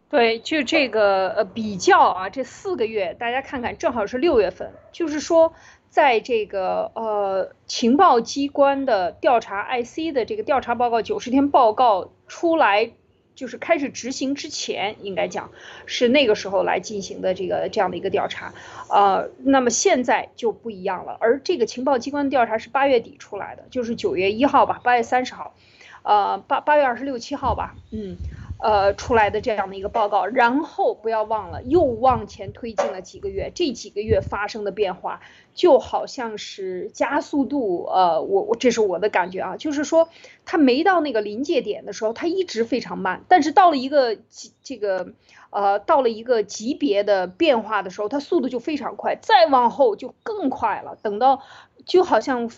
[0.10, 5.54] 对，就这个呃比较啊，这四个月大家看看，正好是六月份，就是说，
[5.90, 12.90] 在这个呃情报机关的调查 IC 的这个调查报告九十天报告出来，
[13.36, 15.52] 就是开始执行之前，应该讲
[15.86, 18.56] 是那个时候来进行的这个这样的一个调查，
[18.90, 25.54] 呃，那么现在就不一样了，而这个情报机关的调查是八月底出来的，就是九月一号吧，八月三十号，
[26.02, 28.18] 呃八八月二十六七号吧，嗯。
[28.62, 35.22] 呃，出来的这样的一个报告，然后不要忘了，又往前推进了几个月，这几个月发生的变化
[35.54, 37.86] 就好像是加速度。
[37.86, 40.10] 呃，我我这是我的感觉啊，就是说
[40.44, 44.18] 它没到那个临界点的时候，它一直非常慢，但是到了一个
[44.62, 45.14] 这个
[45.52, 50.98] 呃到了一个级别的变化的时候，它速度就非常快，再往后就更快了。
[51.02, 51.42] 等到
[51.86, 52.52] 就好像。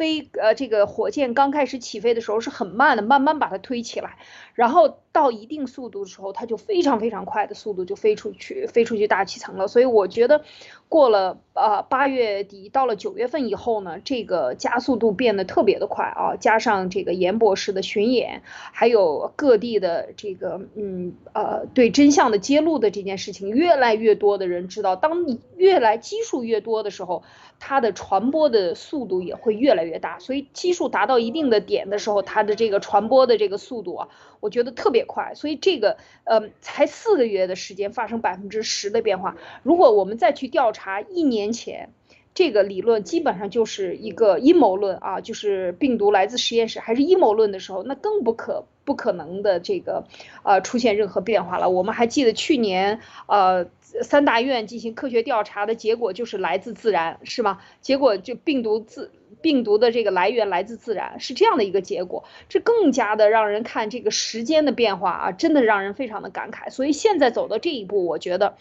[0.00, 4.16] 飞呃，这个火箭刚开始起飞的时候是很慢的，慢慢把它推起来，
[4.54, 9.68] 然后到一定速度的时候，它就非常非常快的速度就飞出去，飞出去大气层了。
[9.68, 10.42] 所以我觉得，
[10.90, 27.22] 过了呃八月底到了九月份以后呢，这个加速度变得特别的快啊，加上这个严博士的巡演，还有各地的这个嗯呃对真相的揭露的这件事情，越来越多的人知道，当你越来基数越多的时候。
[27.62, 34.08] 它的传播的速度也会越来越大，所以基数达到一定的点的时候，它的这个传播的这个速度啊，
[34.40, 35.32] 我觉得特别快。
[35.34, 39.36] 所以这个，呃，才四个月的时间发生百分之十的变化。
[39.62, 41.90] 如果我们再去调查一年前，
[42.32, 50.04] 这个理论基本上就是一个阴谋论啊，就是病毒来自实验室还是阴谋论的时候，那更不可不可能的这个，
[50.42, 51.70] 呃，出现任何变化了。
[51.70, 52.98] 我们还记得去年，
[53.28, 53.68] 呃。
[54.02, 57.58] 三大院进行科学调查的结果就是来自自然，是吗？
[57.80, 59.10] 结果就病毒自
[59.42, 62.22] 病毒的这个来源来自自然，是这样的一个结果。
[62.48, 66.70] 这更加的让人看这个时间的变化啊，真的让人非常的感慨。
[66.70, 68.54] 所以现在走到这一步，我觉得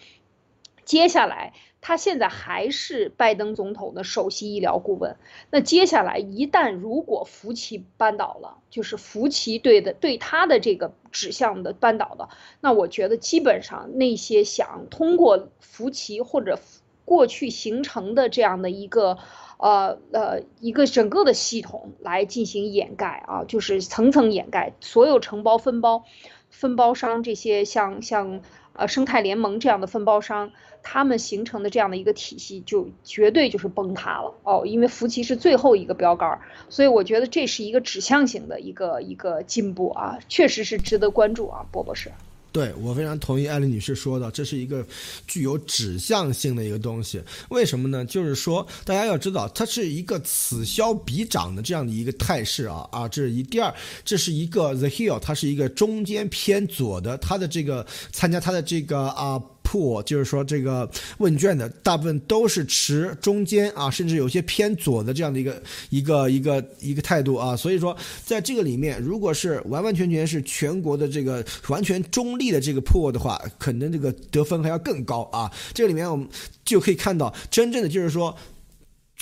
[0.83, 1.53] 接下来。
[1.81, 5.15] 他现在还是拜登总统的首席医疗顾问。
[5.49, 12.29] 那接下来一旦如果福奇扳倒了，就是福奇对的对他的这个指向的扳倒的，
[12.61, 16.59] 那我觉得基本上那些想通过福奇或者
[17.05, 19.17] 过去形成的这样的一个
[19.57, 26.03] 呃呃一个整个的系统来进行掩盖啊，就是层层掩盖所有承包分包
[26.49, 28.41] 分包商这些像像
[28.73, 30.51] 呃生态联盟这样的分包商。
[30.81, 42.13] 他们形成的这样的一个体系，就绝对就是崩塌了哦，因为福奇是最后一个标杆，所以我觉得这是一个指向性的一个一个进步啊，确实是值得关注啊，波博士。
[42.51, 44.85] 对我非常同意艾丽女士说的，这是一个
[45.27, 47.21] 具有指向性的一个东西。
[47.49, 48.03] 为什么呢？
[48.05, 53.43] 就是说大家要知道，它是一个此消彼长的这样的一个态势啊啊，这是一。
[53.43, 59.41] 第二，这是一个 The Hill，它是一个中间偏左的，它的这个参加它的这个啊。
[59.69, 67.55] 破，就是说这个问卷的大部分都是持中间啊，甚至有些偏左的这样的一个一个一个一个态度啊。
[67.55, 75.51] 所以说，在这个里面，如果是完完全全是全国的这个完全中立的这个破的话，可能这个得分还要更高啊。
[75.71, 76.27] 这个里面我们
[76.65, 78.35] 就可以看到，真正的就是说。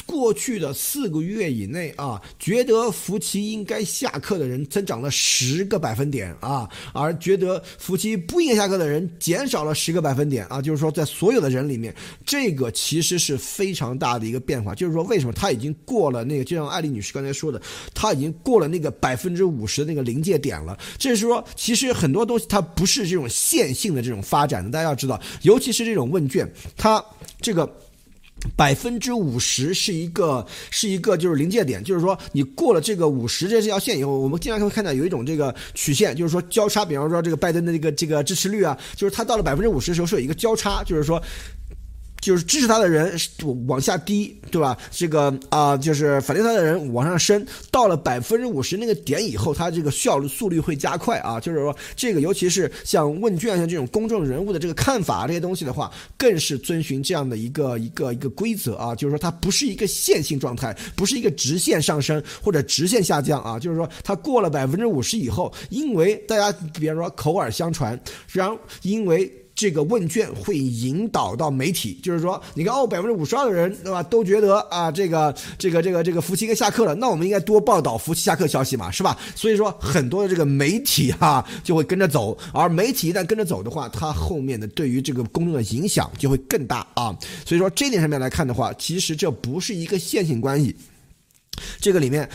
[0.05, 10.61] 过去的四个月以内啊，觉得福奇应该下课的人增长了十个百分点啊，而觉得福奇不应该下课的人减少了十个百分点啊。
[10.61, 11.93] 就是说，在所有的人里面，
[12.25, 14.73] 这个其实是非常大的一个变化。
[14.73, 17.61] 就是说，为什么他已经过了那个，就像艾丽女士刚才说的，
[17.93, 20.77] 他已经过了那个百分之五十的那个临界点了。
[20.97, 24.69] 这是说，其实很多东西它不是这种线性的这种发展的。
[24.69, 27.03] 大家要知道，尤其是这种问卷，它
[27.41, 27.69] 这个。
[28.55, 41.21] 百分之五十是一个是一个就是临界点，就是说你过了这个五十这条线以后，我们经常会看到有一种这个曲线，就是说交叉，比方说这个拜登的这个这个支持率啊，就是他到了百分之五十的时候是有一个交叉，就是说。
[42.19, 43.17] 就是支持他的人
[43.67, 44.77] 往下低，对吧？
[44.91, 51.39] 这个啊，就是反对他的人往上升，到了百分之五十那个点以后，他这个效率速率会加快啊。
[51.39, 58.95] 就是说，这个尤其是像问卷像这种公众人物的这个看法这些东西的话，更是遵循这样的一个一个一个规则啊。
[58.95, 63.59] 就是说，它不是一个线性状态，不是一个直线上升或者直线下降啊。
[63.59, 67.99] 就是说，它过了百分之五十以后，因为大家比方说口耳相传，
[68.31, 69.31] 然后因为。
[69.57, 79.17] 这个问卷会引导到媒体，就是说，你看哦，百分之五十二的人，对吧，都觉得啊，这个这个这个这个夫妻该下课了，那我们应该多报道夫妻下课消息嘛，是吧？
[79.35, 87.17] 所以说，很多的这个媒体哈就会跟着走，而媒体一旦跟着走的话，它后面的对于这个公众的影响就会更大啊。
[87.43, 90.75] 所以说，这点上面来看的话，其实这不是一个线性关系，
[91.81, 92.29] 这个里面，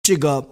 [0.00, 0.48] 这个。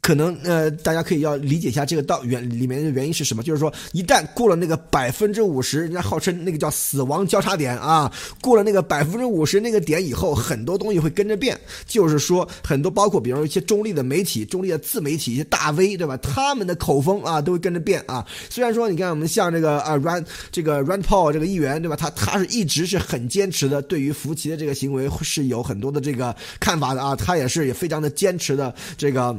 [0.00, 3.42] 可能呃，大家可以要理解一下这个道原里面的原因是什么？
[3.42, 11.58] 就是说，一旦过了那个百分之五十，人家号称那个叫死亡交叉点啊，过了那个百分之五十那个点以后，很多东西会跟着变。
[11.86, 16.16] 就是说，很多包括比如说一些中立的媒体、中立的自媒体、一些大 V，对吧？
[16.18, 18.24] 他们的口风啊，都会跟着变啊。
[18.48, 21.96] 虽然说，你看我们像这个啊，Rand 这个 Rand Paul 这个议员，对吧？
[21.96, 27.14] 他他是一直是很坚持的，对于福奇的这个行为是有很多的这个看法的啊。
[27.14, 29.36] 他也是也非常的坚持的这个。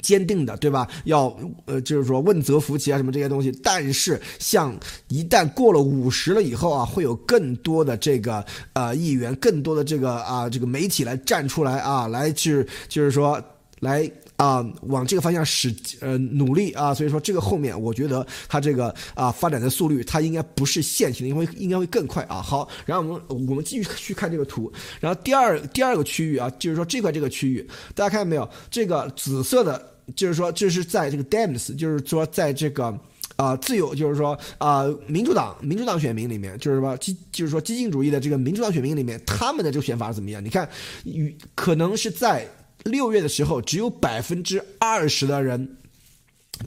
[0.00, 0.88] 坚定的，对吧？
[1.04, 3.50] 要呃，就是说问责福奇啊，什么这些东西。
[3.62, 4.74] 但是，像
[5.08, 13.42] 一旦过了五十了以后啊，会有更多的这个呃议员，更多的这个啊这个媒体来站出来啊，来去就是说
[13.80, 14.10] 来。
[14.42, 22.42] 啊，往这个方向使呃努力啊，所以说这个后面我觉得它这个啊发展的速率它应该不是线性的，因为应该会更快啊。
[22.42, 28.48] 好，然后我们我们继续去看这个图，然后第二第二个区域啊，就是说这块这个区域，大家看到没有？
[28.68, 29.80] 这个紫色的，
[30.16, 32.92] 就是说这是在这个 Dems，就是说在这个
[33.36, 40.44] 啊自由，就是说啊民主党民主党选民里面，就是说激就是说激进主义的这个民主党选民里面，他们的这个选法是怎么样？
[40.44, 40.68] 你看，
[41.04, 42.44] 与可能是在。
[42.84, 45.76] 六月的时候，只有百分之二十的人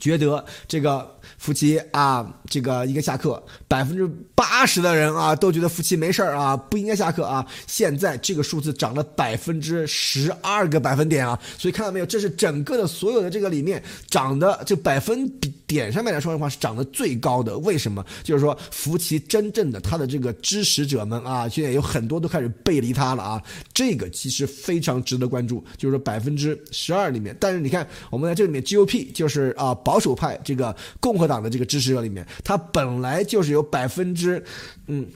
[0.00, 1.15] 觉得这个。
[1.38, 3.42] 夫妻啊，这个应该下课。
[3.68, 7.46] 百分之八十的人啊，都觉得夫妻没事儿啊，不应该下课啊。
[7.66, 17.58] 现在这个数字涨了百分之十二个百分点啊，所以看到没有，这是整个的所有的这个里面涨的这百分比点上面来说的话是涨得最高的。
[17.58, 18.04] 为什么？
[18.22, 23.42] 就是说夫妻真正的他的这个支持者们啊，现在有很多都开始背离他了啊。
[23.74, 31.25] 这个其实非常值得关注，就是说百分之十二里面，但是你看我们在这里面 GOP 就是啊保守派这个共和。
[31.26, 34.42] 党的这个支持者里面，他本来就是有百分之
[34.86, 35.06] 嗯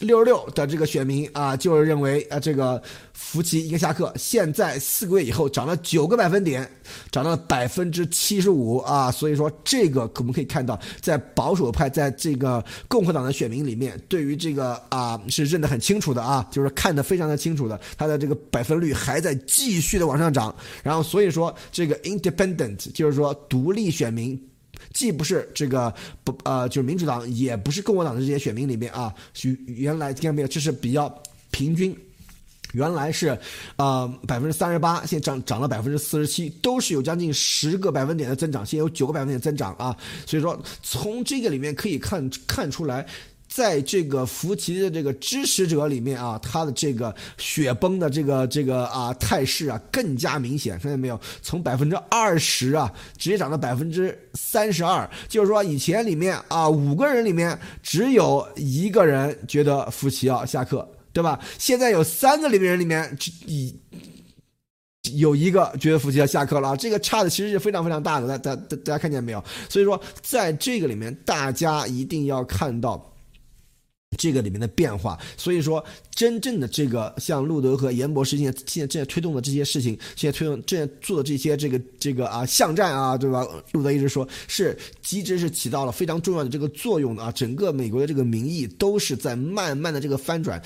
[0.00, 2.80] 六十六的这个选民啊，就是认为啊这个
[3.12, 4.12] 福奇应该下课。
[4.14, 6.70] 现在四个月以后涨了九个百分点，
[7.10, 9.10] 涨到了百分之七十五啊。
[9.10, 20.54] 所以说这个我们可以看到，在保守派在这个共和党的选民里面，对于这个啊是认得很清楚的啊，就是看得非常的清楚的，他的这个百分率还在继续的往上涨。
[20.84, 24.40] 然后所以说这个 independent 就是说独立选民。
[24.92, 25.92] 既不是这个
[26.24, 29.14] 不呃，就是民主党，也不是共和党的这些选民里面啊，
[29.66, 30.48] 原来听到没有？
[30.48, 31.96] 这是比较平均，
[32.72, 33.38] 原来是
[33.76, 39.96] 呃百分之三十八，现在涨涨了百分之四十七，都是有将近十个百分点的增长，现在有九个百分点增长啊，
[40.26, 43.06] 所以说从这个里面可以看看出来。
[43.48, 51.18] 在这个福奇的这个支持者里面啊，他的这个雪崩的这个这个啊态势啊更加明显，看见没有？
[51.40, 55.08] 从百分之二十啊，直接涨到百分之三十二。
[55.28, 61.40] 就是说，以前里面啊五个人里面只有一个人觉得福奇要下课，对吧？
[61.58, 63.74] 现在有三个里面人里面一
[65.14, 68.38] 有一个觉得福奇要下课了，这个差的其实是非常非常大的。
[68.38, 69.42] 大大大家看见没有？
[69.70, 73.02] 所以说，在这个里面，大家一定要看到。
[74.16, 83.46] 这个里面的变化，所以说真正的这个像路德和严博士现在现在正在推动的这些事情，现在推动正在做的这些这个这个啊巷战啊，对吧？
[83.72, 90.60] 路德一直说是机制是起到了非常重要的这个作用的啊，整个美国的这个民意都是在慢慢的这个翻转。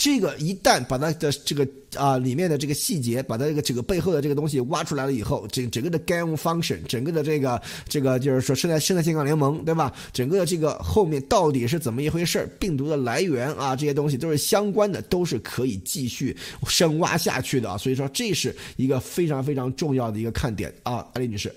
[0.00, 9.92] 这个一旦把它的这个啊里面的这个细节，把它这个整个背后的这个东西挖出来了以后，整整个的 game function，整个的这个这个就是说生态生态健康联盟，对吧？
[10.10, 16.34] 整个的这个后面到底是怎么一回事病毒的来源啊，这些东西都是相关的，都是可以继续
[16.66, 17.76] 深挖下去的。
[17.76, 21.54] 所以说这是一个非常非常重要的一个看点啊，艾丽女士。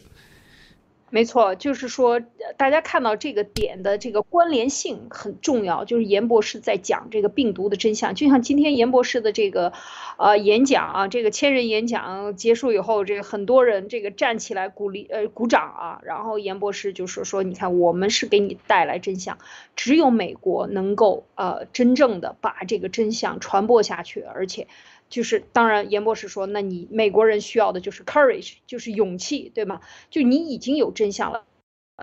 [1.14, 2.20] 没错，就是说，
[2.58, 5.86] 大家看到这个点的这个关联性很重要。
[5.86, 9.74] 就是严博士在讲这个病毒的真相，就像今天严博士的这个，
[10.18, 16.02] 呃，演讲啊，这个千人演讲结束以后，这个很多人这个站起来鼓励，呃，鼓掌啊。
[16.04, 19.38] 然后严博士就说说，你看，我们是给你带来真相，
[19.76, 24.68] 只有美国能够呃真正的把这个真相传播下去，而且。
[25.14, 29.82] 就是当然，严博士说，那你美国人需要的就是 courage，就是勇气，对吗？
[30.10, 31.44] 就你已经有真相了，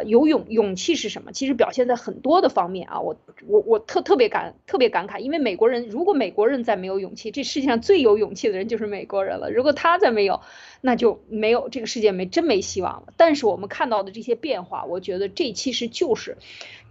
[0.06, 1.32] 有勇勇气是什么？
[1.32, 3.16] 其实表现在很多的方面啊，我
[3.48, 9.50] 我我特特别感特别感慨，因为美国人如果美国人再没有勇气，这世界上最有勇气的人就是美国人了。
[9.50, 10.42] 如果他再没有，
[10.80, 13.12] 那就没有这个世界没真没希望了。
[13.16, 16.38] 但是我们看到的这些变化，我觉得这其实就是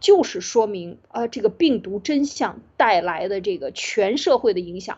[0.01, 4.97] 就是说明呃，这个病毒真相带来的这个全社会的影响。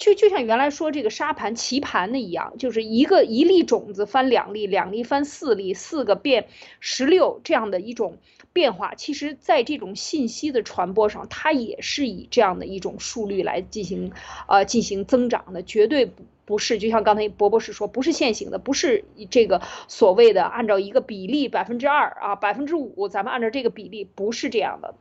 [0.00, 6.48] 就就像原来说这个沙盘棋盘的一样，就是一个一粒种子翻两粒，两粒翻四粒，四个变
[6.80, 8.16] 十六这样的一种
[8.54, 8.94] 变化。
[8.94, 14.10] 其实，在这种信息的传播上，它也是以这样的一种速率来进行
[14.48, 24.94] 呃进行增长的，绝对不不是就像刚才博博士说，不是线性的，不是这个所谓的按照一个比例百分之二啊百分之五，咱们按照这个比例不是这样的。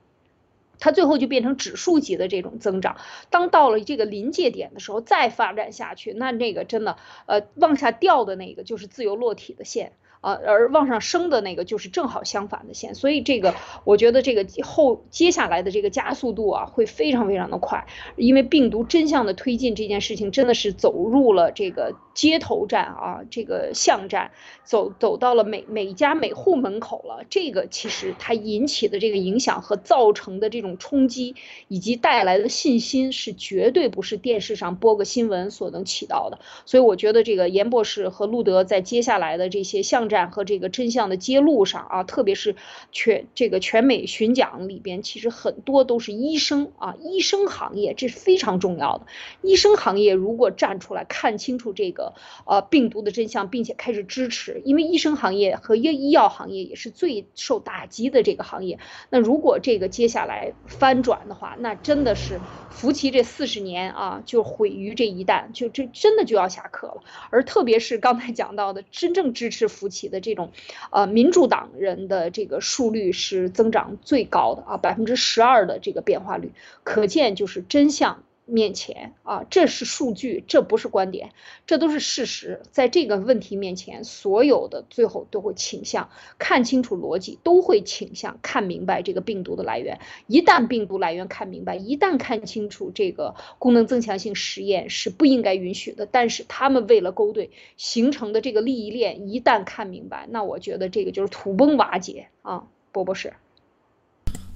[0.80, 2.98] 它最后就变成指数级的这种增长，
[3.30, 9.92] 当到了这个临界点的时候，再发展下去，那那个真的，呃，往下掉的那个就是自由落体的线。
[10.22, 13.56] 啊，而往上升的那个就是正好相反的线，所以这个
[13.86, 24.32] 我觉得这个后接下来的这个加速度啊会非常非常的快，因为病毒真相的推进这件事情真的是走入了这个街头战啊，这个巷战，
[24.66, 27.24] 走走到了每每家每户门口了。
[27.30, 31.36] 这个其实它引起的这个影响和造成的这种冲击
[31.70, 36.40] 以及带来的信心是绝对不是电视上播个新闻所能起到的。
[36.66, 40.10] 所以我觉得这个严博士和路德在接下来的这些巷。
[40.10, 42.56] 战和这个真相的揭露上啊，特别是
[42.92, 49.06] 全这个全美巡讲里边，其实很多都是医生啊，医生行业这是非常重要的。
[49.44, 52.09] 医生行业如果站出来看清楚这个
[52.46, 58.80] 呃病毒的真相，并且开始支持，因为医生行业和医医药行业也是最受打击的这个行业。
[59.10, 62.42] 那如果这个接下来翻转的话，那真的是
[62.72, 67.04] 福奇这四十年啊就毁于这一旦，就这真的就要下课了。
[67.30, 70.00] 而特别是刚才讲到的，真正支持福奇。
[70.10, 70.54] 的这种，
[70.92, 76.52] 呃，民主党人的这个数率是增长最高的啊，百分之十二的这个变化率，
[76.84, 78.24] 可见就是真相。
[78.50, 81.32] 面前啊，这是数据，这不是观点，
[81.68, 82.62] 这都是事实。
[82.72, 90.00] 在这个问题面前，所有的最后都会倾向看清楚逻辑，都会倾向看明白这个病毒的来源。
[90.28, 103.34] 一旦病毒来源看明白，一旦看清楚这个功能增强性实验是不应该允许的，但是他们为了勾兑形成的这个利益链，一旦看明白，那我觉得这个就是土崩瓦解啊，波博士。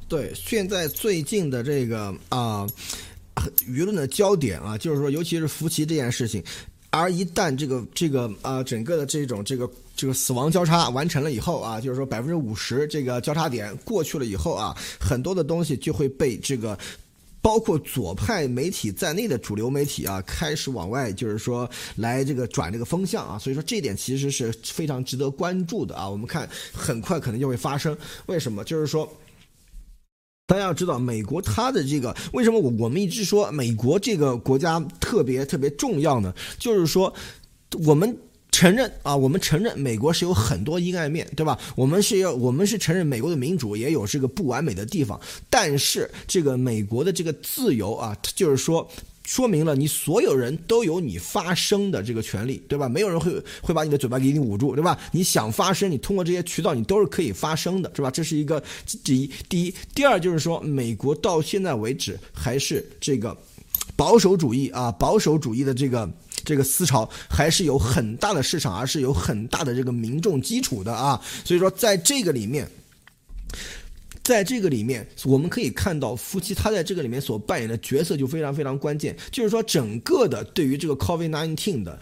[0.10, 2.68] 对，现在最近的这个啊。
[3.68, 6.44] 舆论的焦点啊，就是说，尤其是福奇这件事情，
[6.92, 16.78] 而一旦这个这个啊，整个的这种这个这个死亡交叉完成了以后啊，就是说百分之五十这个交叉点过去了以后啊，很多的东西就会被这个
[17.42, 26.08] 包括左派媒体在内的主流媒体啊，开始往外就是说来这个转这个风向啊，所以说这点其实是非常值得关注的啊。
[26.08, 28.64] 我们看很快可能就会发生，为什么？
[28.64, 29.12] 就是说。
[30.46, 36.34] 大家要知道，美国它的这个为什么我我们一直说美国这个国家特别特别重要呢？
[36.60, 37.14] 就是说，
[37.86, 38.18] 我们
[38.52, 41.58] 承认啊，我们承认美国是有很多阴暗面，对吧？
[41.76, 45.20] 我们是要我们是承认美国的民主也有这个不完美的地方，
[45.50, 48.88] 但是这个美国的这个自由啊，就是说。
[49.24, 52.90] 说明了你所有人都有你发声的这个权利，对吧？
[52.90, 55.00] 没有人会会把你的嘴巴给你捂住，对吧？
[55.12, 58.12] 你想发声，你通过这些渠道，你都是可以发声的，是吧？
[58.12, 58.62] 这是一个
[59.04, 59.32] 第一。
[59.48, 63.36] 第一，第二就是说，美国到现在为止还是这个
[63.96, 66.10] 保守主义啊，保守主义的这个
[66.44, 71.22] 这个思潮还是有很大的市场，而是有很大的这个民众基础的啊。
[71.46, 72.68] 所以说，在这个里面。
[74.24, 82.00] 在这个里面，我们可以看到夫妻他在这个里面所扮演的角色就非常非常关键，就是说整个的对于这个 COVID nineteen 的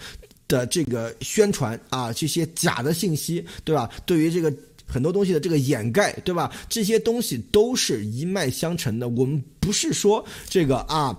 [0.47, 3.89] 的这个宣传啊，这些假的信息，对吧？
[4.05, 4.53] 对于这个
[4.85, 6.53] 很多东西的这个掩盖，对吧？
[6.69, 9.09] 这些东西都是一脉相承的。
[9.09, 11.17] 我们不是说这个啊，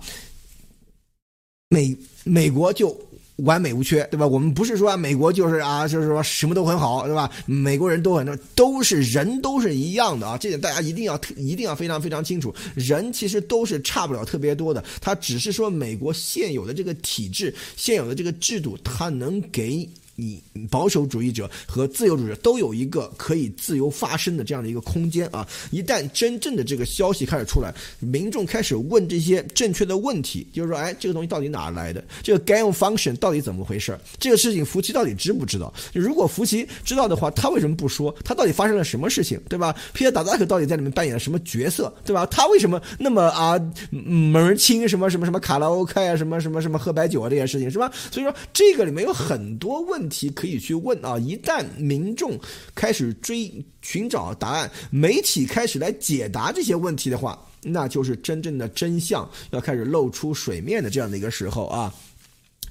[1.69, 2.97] 美美国就。
[3.37, 4.27] 完美无缺，对吧？
[4.27, 7.29] 我们不是说美国就是啊，就是说什么都很好，对吧？
[7.45, 12.53] 美国人都很都是人都是一样的啊，这点大家一定要一定要非常非常清楚。
[12.75, 19.89] 人其实都是差不了特别多的，他只是说美国现有的这个体制、现有的这个制度，它能给。
[20.15, 25.47] 你保守主义者和自由主义者都有一个可以自由发声的这样的一个空间啊！
[25.71, 32.03] 一旦真正的这个消息开始出来，民众开始问这些正确的问题，就是说，哎，这个东西到底哪来的？
[32.21, 33.97] 这个 gain function 到底怎么回事？
[34.19, 35.73] 这个事情福奇到底知不知道？
[35.93, 38.15] 如果福奇知道的话，他为什么不说？
[38.23, 39.41] 他到底发生了什么事情？
[39.49, 39.75] 对吧？
[39.93, 41.91] 皮特达扎克到底在里面扮演了什么角色？
[42.05, 42.23] 对吧？
[42.27, 43.59] 他为什么那么啊
[43.89, 44.87] 门清？
[44.87, 46.15] 什么什么什么卡拉 OK 啊？
[46.15, 47.29] 什么什么什么喝白酒啊？
[47.29, 47.91] 这些事情是吧？
[48.11, 50.02] 所以说这个里面有很多问。
[50.03, 51.17] 问题可以去问啊！
[51.17, 52.37] 一旦民众
[52.75, 53.49] 开始追
[53.81, 61.93] 寻找答案，媒体开始来解答这些问题的话，那就是真正的真相要开始露出水面的这样的一个时候啊！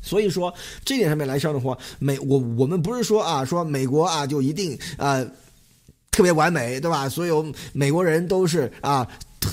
[0.03, 0.53] 所以说
[0.85, 5.25] 这点上面来说的话，美我我们不是说啊，说美国啊就一定啊
[6.11, 7.09] 特别完美，对吧？
[7.09, 9.09] 所有美国人都是啊。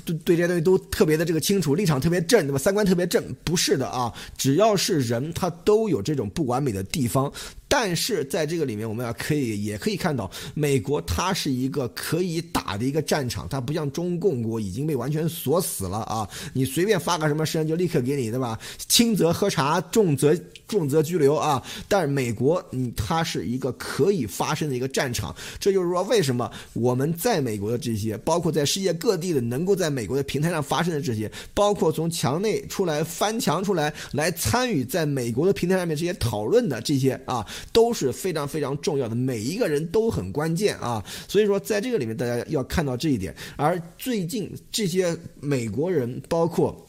[0.06, 2.60] 对对这些东西都特别的这个清楚，立场特别正，对吧？
[2.60, 4.14] 三观特别正，不是的啊！
[4.38, 7.32] 只要是人，他都有这种不完美的地方。
[7.72, 16.28] 但是在这个里面，我们要可以也可以看到，美国它是一个可以打的一个战场，它不像中共国已经被完全锁死了啊！
[16.52, 18.60] 你随便发个什么声就立刻给你，对吧？
[18.88, 20.36] 轻则喝茶，重则
[20.68, 21.64] 重则拘留啊！
[21.88, 25.36] 但是美国，嗯，它是一个可以发生的一个战场。
[25.60, 37.46] 这就是说，为什么我们在美国的这些，包括在世界各地的能够在美国的平台上发生的这些，包括从墙内出来翻墙出来来参与在美国的平台上面这些讨论的这些啊。
[37.72, 41.04] 都是非常非常重要的，每一个人都很关键啊！
[41.28, 43.36] 所以说，在这个里面，大家要看到这一点。
[43.56, 46.88] 而最近这些美国人，包括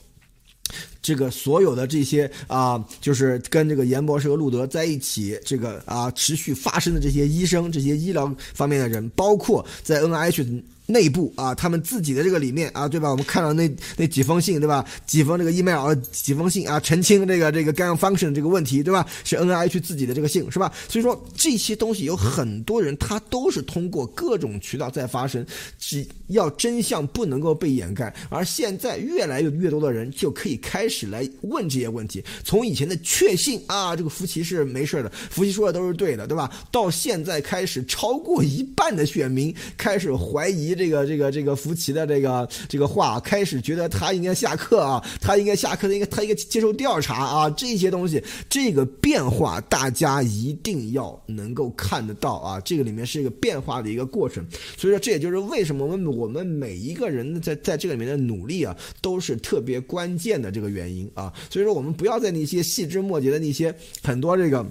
[1.03, 10.63] 这个所有的这些啊，就是跟这个严博士和路德在一起，这个啊持续发生的这些医生、这些医疗方面的人，包括在 NIH。
[10.91, 13.11] 内部啊，他们自己的这个里面啊，对吧？
[13.11, 14.85] 我们看到那那几封信，对吧？
[15.07, 19.07] 几封这个 email，几封信啊，澄清这个这个 gain function 这个问题，对吧？
[19.25, 20.73] 是 NIH 自己的这个信，是吧？
[20.89, 25.47] 所以说这些东西有很多人他都是通过各种渠道在发生，
[25.79, 28.13] 只要真相不能够被掩盖。
[28.29, 36.51] 而现在越来越越多的人就可以开始来问这些问题，从以前的确信啊，这个福奇是没事的，福奇说的都是对的，对吧？
[36.73, 40.75] 到现在开始超过一半的选民开始怀疑。
[40.81, 54.43] 这个这个这个福奇的这个这个话，开始觉得他应该下课啊，他应该下课，应该他应该接受调查啊，这些东西，这个变化大家一定要能够看得到啊，这个里面是一个变化的一个过程，
[54.79, 64.65] 所以说这也就是为什么我们我们每一个人在在这个里面的努力啊，都是特别关键的这个原因啊，所以说我们不要在那些细枝末节的那些很多这个。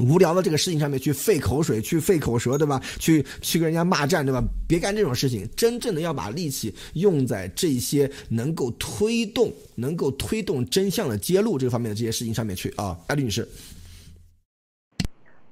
[0.00, 2.80] 无聊的这个事情上面去费口水，去费口舌，对吧？
[2.98, 4.42] 去去跟人家骂战，对吧？
[4.66, 5.48] 别干这种事情。
[5.56, 13.46] 真正的要把力气用在这些能够推动、能够推动真相的揭露这方面的这些事情上面去啊，艾丽女士。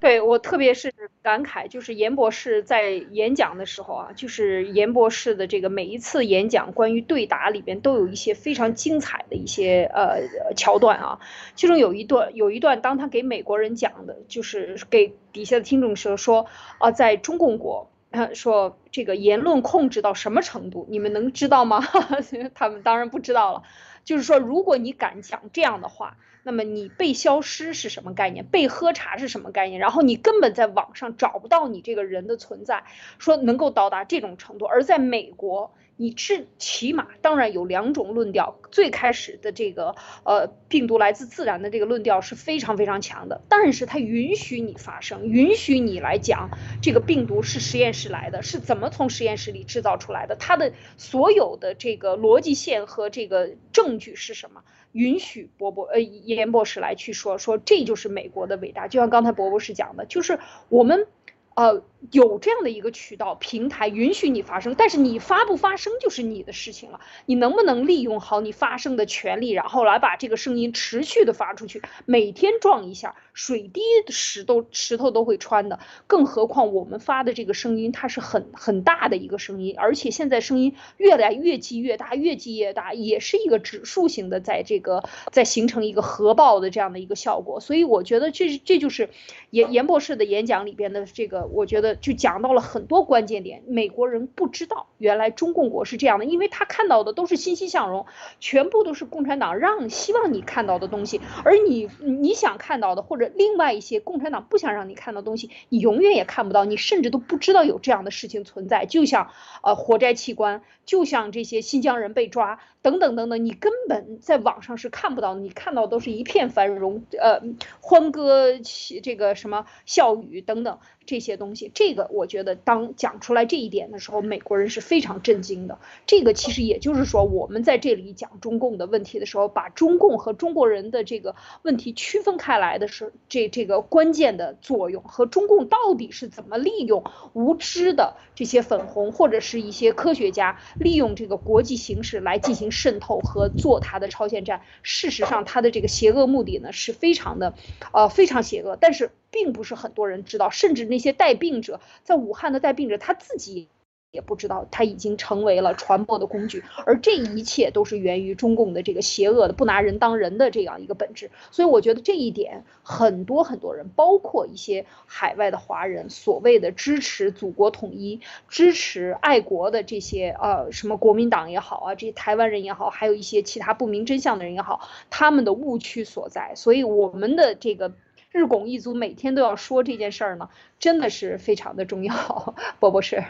[0.00, 11.18] 对我特别是感慨，就是严博士在演讲的时候啊，就是严博士的这个每一次演讲关于对答里边都有一些非常精彩的一些呃桥段啊。
[11.56, 16.46] 其中有一段有一段，当他给美国人讲的，就是给底下的听众说说
[16.78, 21.80] 啊，在中共国，他说这个言论控制到什么程度，你们能知道吗？
[22.54, 23.62] 他们当然不知道了。
[24.08, 26.16] 就是说，如果你敢讲这样的话。
[26.44, 28.46] 那么你被消失是什么概念？
[28.46, 29.80] 被喝茶是什么概念？
[29.80, 32.84] 然后你根本在网上找不到你这个人的存在，
[33.18, 34.64] 说能够到达这种程度。
[34.64, 38.56] 而在美国，你至起码当然有两种论调。
[38.70, 39.94] 最开始的这个
[40.24, 46.50] 呃病毒来自自然的这个论调是非常非常强的，但是它允许你发声，允许你来讲
[46.80, 54.62] 这个病毒是实验室来的，是怎么从实验室里制造出来的，它的所有的这个逻辑线和这个证据是什么？
[54.92, 58.88] 允许伯伯呃严博士来去说说，这就是美国的伟大。
[58.88, 60.38] 就像刚才伯博士讲的，就是
[60.68, 61.06] 我们，
[61.54, 61.82] 呃，
[62.12, 67.00] 有这样的一个渠道平台允许你发声，但是你发不发声就是你的事情了。
[67.26, 71.82] 你能不能利用好你发声的权利，然后来把这个声音持续的发出去？
[72.06, 75.80] 每天撞一下，水滴石头石头都会穿的。
[76.06, 87.58] 更何况我们发的这个声音，它是很很大的一个声音，而且现在声音越来越积越大，越积越大，也是一个指数型的，在这个在形成一个核爆的这样的一个效果。
[87.58, 89.10] 所以我觉得这这就是
[89.50, 91.87] 严严博士的演讲里边的这个，我觉得。
[91.96, 98.06] 就讲到了很多关键点，美国人不知道原来中共国是这样的，因为他看到的都是欣欣向荣，
[98.40, 109.30] 全部都是共产党让希望你看到的东西，而你你想看到的或者另外一些共产党不想让你看到东西，你永远也看不到，你甚至都不知道有这样的事情存在，就像
[109.62, 117.40] 呃活摘器官，就像这些新疆人被抓等等等等，你根本在网上是看不到，你看到都是一片繁荣，呃
[117.80, 120.78] 欢歌起这个什么笑语等等。
[121.08, 125.78] 这些东西，这个我觉得当讲出来这一点的时候，美国人是非常震惊的。
[126.06, 137.02] 这个其实也就是说，我们在这里讲中共的问题的时候，把中共和中国人的这个问题区分开来的是这这个关键的作用，和中共到底是怎么利用
[137.32, 144.62] 无知的这些粉红或者是一些科学家利用这个国际形势来进行渗透和做他的超限战。
[144.82, 147.54] 事实上，他的这个邪恶目的呢是非常的，
[147.92, 149.10] 呃，非常邪恶，但是。
[149.30, 153.68] 并不是很多人知道，甚至那些带病者在武汉的带病者他自己
[154.10, 161.30] 也不知道，他已经成为了传播的工具，而这一切都是源于中共的这个邪恶的不拿人当人的这样一个本质。
[161.50, 176.54] 所以我觉得这一点，很多很多人，包括一些海外的华人，所谓的支持祖国统一、支持爱国的这些呃什么国民党也好啊，这些台湾人也好，还有一些其他不明真相的人也好，他们的误区所在。
[176.54, 177.92] 所以我们的这个。
[178.30, 182.54] 日拱一卒，每天都要说这件事儿呢，真的是非常的重要。
[182.78, 183.24] 波波是，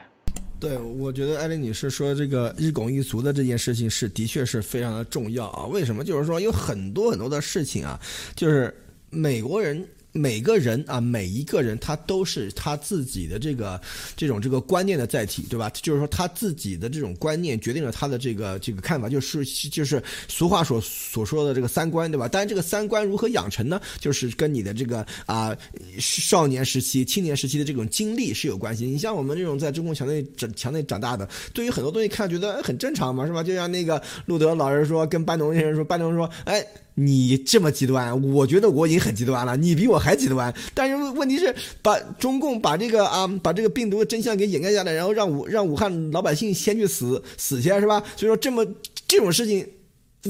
[0.60, 5.66] 对，我觉得艾琳女士说这个日拱一卒的这件事情是的确是非常的重要啊。
[5.66, 6.02] 为什么？
[6.04, 8.00] 就是说有很多很多的事情啊，
[8.34, 8.74] 就是
[9.10, 9.86] 美国人。
[10.18, 13.80] 每个人啊，每一个人他都是他自己的这个
[14.16, 15.70] 这种这个观念的载体，对吧？
[15.80, 22.26] 就是说他自己的这种观念决定了他的这个这个看法，就是就是俗话所所说的这个三观，对吧？
[22.26, 23.80] 当然，这个三观如何养成呢？
[24.00, 25.56] 就是跟你的这个啊
[25.98, 28.84] 少年时期、青年时期的这种经历是有关系。
[28.84, 33.42] 你像我们这种在中共墙内长墙内长大的，对于很多东西看觉得很正常嘛，是吧？
[33.42, 36.66] 就像那个路德老师说，跟班农先生说，班农说，哎。
[37.00, 40.52] 你这么极端，我觉得我已经很极端了，你比我还极端。
[40.74, 48.02] 但是问题是，把中共把这个啊，把这个病毒的真相给掩盖下来，然后让武让武汉老百姓先去死死去，是吧？
[48.16, 48.66] 所以说这么
[49.06, 49.64] 这种事情，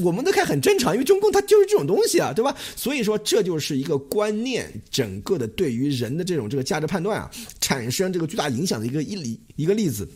[0.03, 2.55] 我们都看很正常，因为中共它就是这种东西啊，对吧？
[2.75, 10.07] 所以说这就是一个观念，整个的对于人的这种这个价值判断啊，产生这个巨大影响的一个一例一个例子。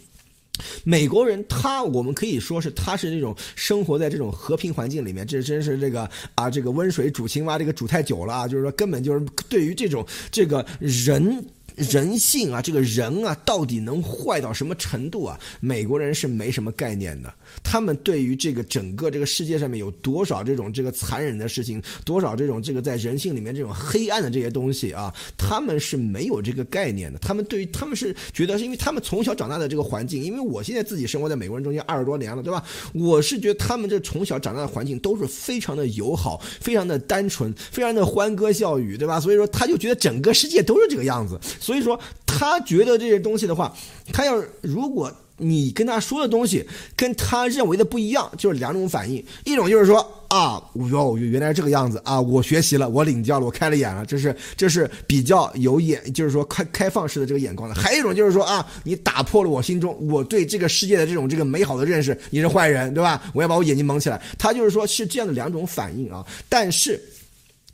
[0.84, 11.46] 美国人，他我们可以说是他是那种生活在这种和平环境里面，这真是这个啊，这个温水煮青蛙，这个煮太久了啊，就是说根本就是对于这种这个人。
[11.76, 15.40] 人性啊，这个人啊，到底能坏到什么程度啊？
[15.60, 17.34] 美国人是没什么概念的。
[17.64, 27.20] 他们对于这个整个这个世界上面有多少这种这个残忍的事情，多少这种这个在人性里面这种黑暗的这些东西啊，他们是没有这个概念的。
[27.20, 32.64] 他们对于他们是觉得，是因为他们从小长大的这个环境，因为我现在自己生活在美国人中间二十多年了，对吧？
[32.94, 39.20] 我是觉得他们这从小长大的环境都是非常的友好，非常的单纯，非常的欢歌笑语，对吧？
[39.20, 41.40] 所以说他就觉得整个世界都是这个样子。
[41.64, 43.74] 所以说，他觉得这些东西的话，
[44.12, 46.64] 他要如果你跟他说的东西
[46.96, 49.24] 跟他认为的不一样，就是两种反应。
[49.46, 50.62] 一种就是说啊，
[50.92, 57.76] 哟，原来这个样子啊，我学习了，我领教了，我开了眼了，这是这是比较有眼，就是说开开放式的这个眼光的。
[57.76, 63.24] 还有一种就是说啊，你打破了我心中我对这个世界的这种这个美好的认识，你是坏人，对吧？
[63.34, 64.22] 我要把我眼睛蒙起来。
[64.38, 67.02] 他就是说是这样的两种反应啊，但是。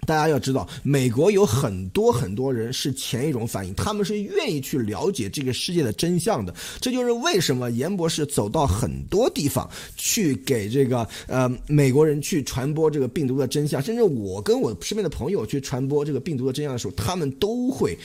[0.10, 6.52] 大家要知道，美国有很多很多人是前一种反应，他们是愿意去了解这个世界的真相的。
[6.82, 17.96] 这就是为什么严博士走到很多地方去给这个呃美国人去传播这个病毒的真相，甚至我跟我身边的朋友去传播这个病毒的真相的时候，他们都会。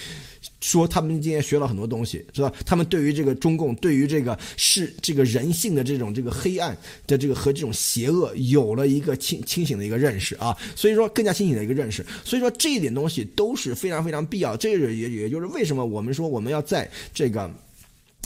[0.61, 2.53] 说他们今天学了很多东西，是吧？
[2.67, 6.77] 他们对于这个中共，对于这个是这个人性的这种这个黑暗
[7.07, 10.55] 的这个和这种邪恶，有了一个清清醒的一个认识啊。
[10.77, 11.94] 所以说更加清醒的一个认识。
[12.25, 14.57] 所以说这一点东西都是非常非常必要。
[14.57, 17.51] 这也也也就是为什么我们说我们要在这个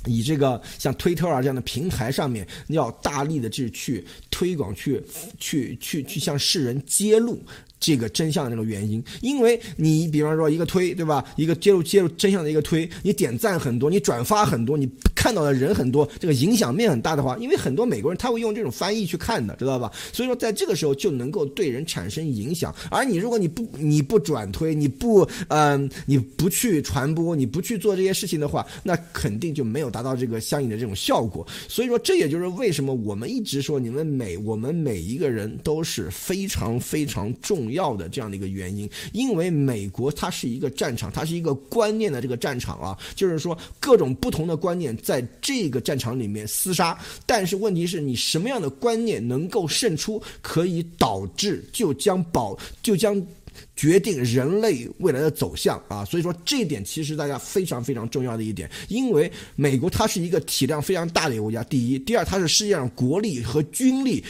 [0.07, 5.03] 以这个像推特啊这样的平台上面，要大力的去去推广，去
[5.39, 7.43] 去去去向世人揭露。
[7.81, 11.25] 这个真相的那个原因，因为你比方说一个推，对吧？
[11.37, 14.85] 一个揭露揭露真相的一个推，你点赞很多，你转发很多，你
[15.19, 19.91] 看到的人很多，这个影响面很大的话，因为很多美国人他会用这种翻译去看的，知道吧？
[20.13, 22.75] 所以说在这个时候就能够对人产生影响。
[22.91, 31.47] 而你如果你不你不转推，你不嗯你不去传播，你不去做这些事情的话，那肯定就没有达到这个相应的这种效果。
[31.67, 37.69] 所以说这也就是为什么我们一直说你们每我们每一个人都是非常非常重。
[37.69, 53.27] 要的这样的一个原因，因为美国它是一个战场，它是一个观念的这个战场啊，就是说各种不同的观念在这个战场里面厮杀，但是问题是你什么样的观念能够胜出，可以导致就将保就将
[53.75, 64.23] 决定人类未来的走向啊，所以说这一点其实大家非常非常重要的一点，因为美国它是一个体量非常大的一个国家，第一，第二，它是世界上国力和军力。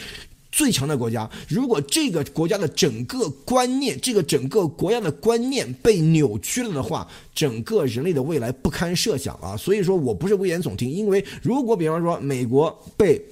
[0.58, 9.56] 最强的国家，如果这个国家的整个观念，这个整个国家的观念被扭曲了的话，整个人类的未来不堪设想啊！
[9.56, 13.24] 所以说我不是危言耸听，因为如果比方说美国被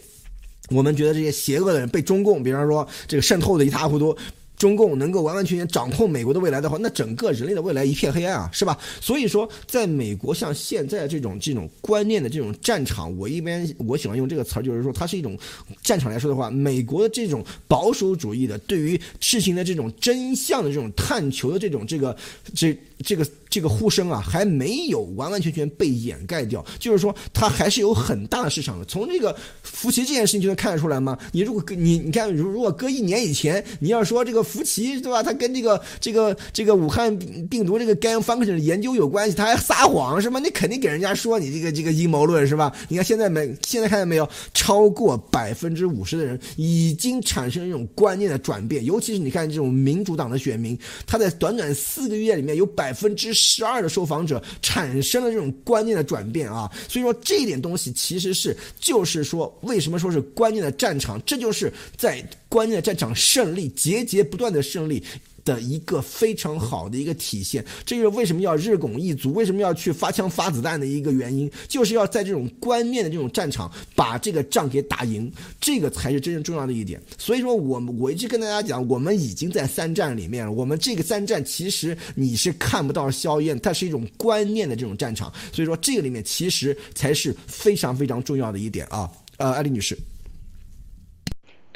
[0.70, 4.16] 我们觉得这些邪恶的人被中共，比方说这个渗透的一塌糊涂。
[4.56, 8.78] 中共能够完完全全掌控美国的未来的话，那整个人类的未来一片黑暗啊，是吧？
[9.00, 15.38] 所以说，在美国像现在这种这种观念的这种战场，我一般我喜欢用这个词儿，就是说它是一种
[15.82, 22.16] 战场来说的话，美国的这种保守主义的对于事情的这种真相的这种探求的这种这个
[22.54, 22.76] 这。
[23.04, 28.86] 这个这个呼声啊，还没有完完全全被掩盖掉，就是说它还是有很大的市场的。
[28.86, 31.16] 从这个福奇这件事情就能看得出来吗？
[31.30, 35.22] 你如果你你看，如如果搁一年以前，你要说这个福奇对吧？
[35.24, 37.18] 他跟这个这个这个武汉
[37.50, 40.38] 病毒这个 gain function 的研究有关系，他还撒谎是吗？
[40.38, 42.72] 你肯定给人家说你这个这个阴谋论是吧？
[42.88, 44.28] 你看现在没现在看见没有？
[44.54, 52.64] 超过百分之五十的人已经产生一种观念的转变，尤其是你看这种民主党的选民，他在短短四个月里面有。
[52.76, 61.18] 百分之十二的受访者产生了这种观念的转变啊，所以说这一点东西其实是就是说，为什么说是观念的战场？
[61.24, 62.22] 这就是在
[62.56, 65.02] 观念的战场胜利，节节不断的胜利。
[65.44, 77.00] 的一个非常好的一个体现，这就是为什么要日拱一卒，为什么要去发枪发子弹的一个原因，就是要在这种观念的这种战场把这个仗给打赢，这个才是真正重要的一点。
[77.16, 85.32] 所以说，我我一直跟大家讲，我们已经在三战里面了，我们这个三战其实你是看不到硝烟，它是一种观念的这种战场。
[85.52, 89.08] 所以说，这个里面其实才是非常非常重要的一点啊。
[89.36, 89.96] 呃，艾丽女士，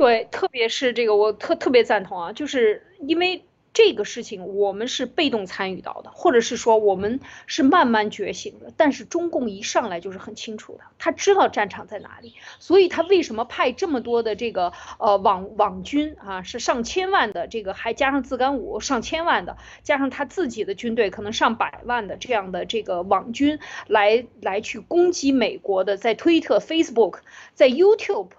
[0.00, 3.44] 对，特别是这个，我特特别赞同啊，就是因为。
[3.72, 8.72] 这个事情我们是被动参与到的，或者是说我们是慢慢觉醒的。
[8.76, 27.20] 但是中共一上来就是很清楚的，他知道战场在哪里，所以他为什么派这么多的这个呃网网军啊，是上千万的这个，还加上自干五上千万的，加上他自己的军队可能上百万的这样的这个网军来来去攻击美国的，在推特、Facebook、
[27.54, 28.30] 在 YouTube，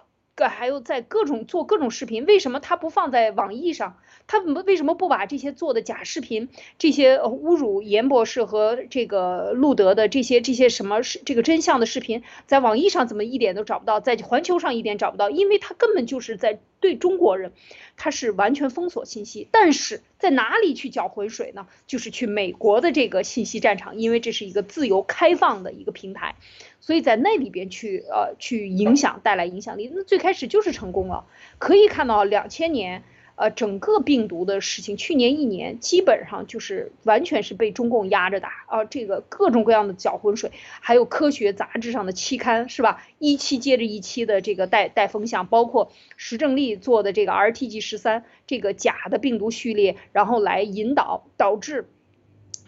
[0.50, 3.98] 还有在各种做各种视频，为什么他不放在网易上？
[4.32, 6.48] 他们为什么不把这些做的假视频，
[6.80, 17.52] 这些侮辱严博士和这个路德的这些这些什么是这个真相的视频，在网易上怎么一点都找不到，在环球上一点找不到，因为他根本就是在对中国人，
[17.98, 19.50] 他是完全封锁信息。
[19.52, 21.68] 但是在哪里去搅浑水呢？
[21.86, 26.36] 就是去美国的这个信息战场，因为这是一个自由开放的一个平台，
[26.80, 29.92] 所以在那里边去呃去影响带来影响力。
[29.94, 31.26] 那最开始就是成功了，
[31.58, 33.04] 可以看到两千年。
[33.42, 43.04] 呃，整个病毒的事情，去年一年基本上就是完全是被中共压着打啊，这个各种各样的搅浑水，还有科学杂志上的期刊是吧？
[43.18, 51.90] 一期接着一期的这个带带风向，包括石正丽做的这个 RTG 十三这个假的病毒序列，然后来引导导致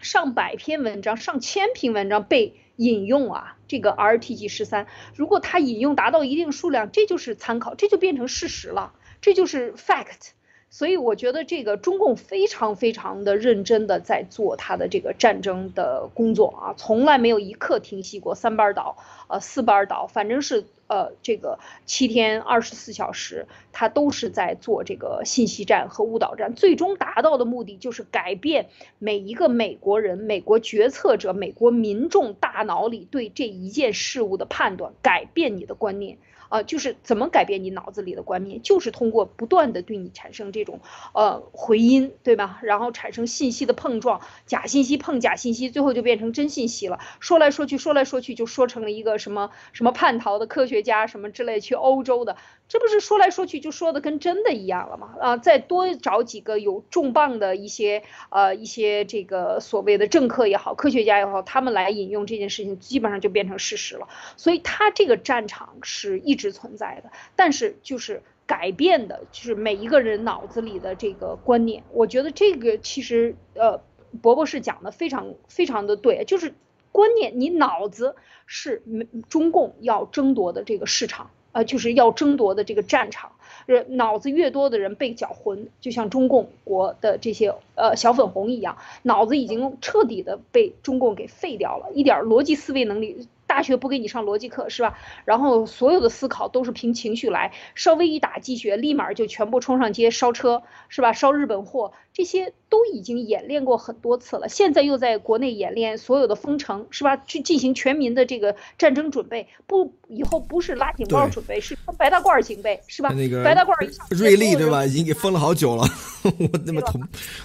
[0.01, 10.32] 上百篇文章、上千篇文章被引用啊，这个 RTG 十三，如果它引用达到一定数量，这就是参考，这就变成事实了，这就是 fact。
[10.74, 18.97] 所以我觉得这个中共非常非常的认真的在做他的这个战争的工作啊，从来没有一刻停息过，三班倒，
[19.28, 36.17] 呃四班倒，反正是呃这个七天二十四小时，他都是在做这个信息战和误导战，最终达到的目的就是改变每一个美国人、美国决策者、美国民众大脑里对这一件事物的判断，改变你的观念。
[36.54, 40.82] 啊，就是怎么改变你脑子里的观念，就是通过不断的对你产生这种
[41.16, 42.60] 呃回音，对吧？
[42.62, 46.99] 然后产生信息的碰撞，假信息碰假信息，最后就变成真信息了。
[47.20, 52.38] 说来说去，说来说去，就说成了一个什么什么叛逃的科学家什么之类去欧洲的。
[52.74, 55.13] 这不是说来说去就说的跟真的一样了吗？
[55.19, 58.01] 啊，再多找几个有重磅的一些
[58.32, 64.07] 呃一些这个所谓的政客也好，科学家也好，他们来引用这件事情，基本上就变成事实了。
[64.38, 71.84] 所以他这个战场是一直存在的，但是就是改变的，就是每一个人脑子里的这个观念。
[71.91, 73.84] 我觉得这个其实呃，
[74.19, 76.55] 伯伯是讲的非常非常的对，就是
[76.91, 78.15] 观念，你脑子
[78.47, 78.82] 是
[79.30, 81.30] 中共要争夺的这个市场。
[81.54, 83.32] 呃，就是要争夺的这个战场，
[83.68, 93.28] 呃脑子越多的人被搅浑，就像中共国的这些呃小粉红一样，脑子已经彻底的被中共给废掉了，一点逻辑思维能力。
[93.54, 94.97] 大学不给你上逻辑课是吧？
[95.26, 101.14] 然后所有的思考都是凭情绪来，稍微一打鸡血，立马就全部冲上街烧车是吧？
[101.14, 104.49] 烧日本货，这些都已经演练过很多次了。
[104.49, 107.16] 现在又在国内演练所有的封城是吧？
[107.16, 113.10] 去进行全民的这个战争准备，不，以后不是拉警报准备，是白大褂警备是吧？
[113.14, 114.84] 那个白大褂一上，瑞丽对吧？
[114.84, 115.84] 已经给封了好久了，
[116.26, 116.99] 我那么同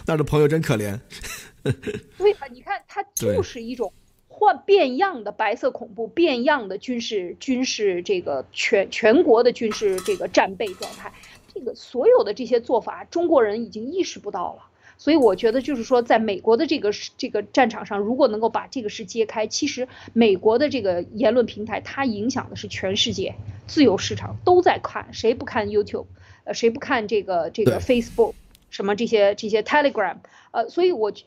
[0.07, 0.99] 那的朋友真可怜。
[2.17, 2.47] 对吧？
[2.51, 3.93] 你看他就是一种。
[4.39, 11.12] 换变样的白色恐怖，变样的军事军事这个全全国的军事这个战备状态，
[11.53, 14.62] 这个所有的这些做法，中国人已经意识不到了。
[14.97, 23.34] 所以我觉得就是说，在美国的这个这个战场上，如果能够把这个事揭开，其实美国的这个言论平台，它影响的是全世界
[23.66, 26.07] 自由市场都在看，谁不看 YouTube，
[26.45, 28.34] 呃，谁不看这个这个 Facebook。
[28.71, 30.16] 什么这些这些 Telegram，
[30.51, 31.25] 呃，所以我觉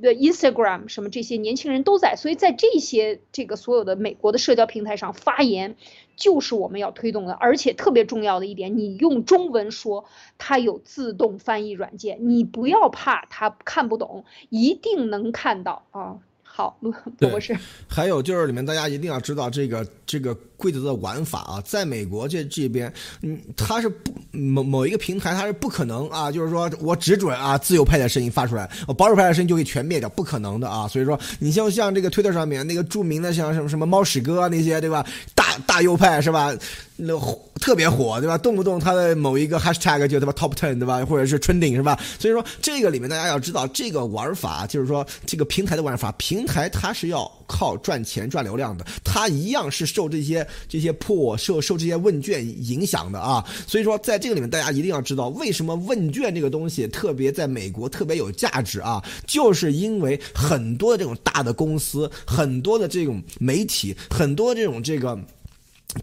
[0.00, 5.76] 得 Instagram 什么这些年轻人都在，所以在这些这个所有的美国的社交平台上发言，
[6.16, 10.04] 就是我们要推动的，而且特别重要的一点，你用中文说，
[10.38, 16.18] 它有自动翻译软件，你不要怕它看不懂，一定能看到啊。
[16.54, 16.92] 好，罗
[17.30, 17.56] 博士。
[17.88, 22.92] 还有就是里面大家一定要知道这个这个规则的玩法啊，在美国这这边，
[23.22, 30.86] 嗯，它是不某某一个平台它是不可能啊，就是说我只准啊自由派的声音发出来，我保守派的声音就给全灭掉，不可能的啊。
[30.86, 35.04] 所以说，你像像这个推特上面那个著名的像什么什么猫屎哥那些对吧，
[35.34, 36.54] 大大右派是吧？
[36.96, 37.18] 那
[37.60, 38.38] 特别火，对吧？
[38.38, 41.04] 动不动他的某一个 hashtag 就他妈 top ten，对吧？
[41.04, 41.98] 或者是 trending，是吧？
[42.18, 53.44] 所以说这个里面大家要知道，这个玩法就是说这个平台的玩法，平台它是要靠赚钱赚流量的，他一样是受这些这些破受受这些问卷影响的啊。
[53.66, 59.04] 所以说在这个里面，大家一定要知道，为什么问卷这个东西特别在美国特别有价值啊？
[59.26, 65.18] 就是因为很多的这种大的公司，很多的这种媒体，很多这种这个。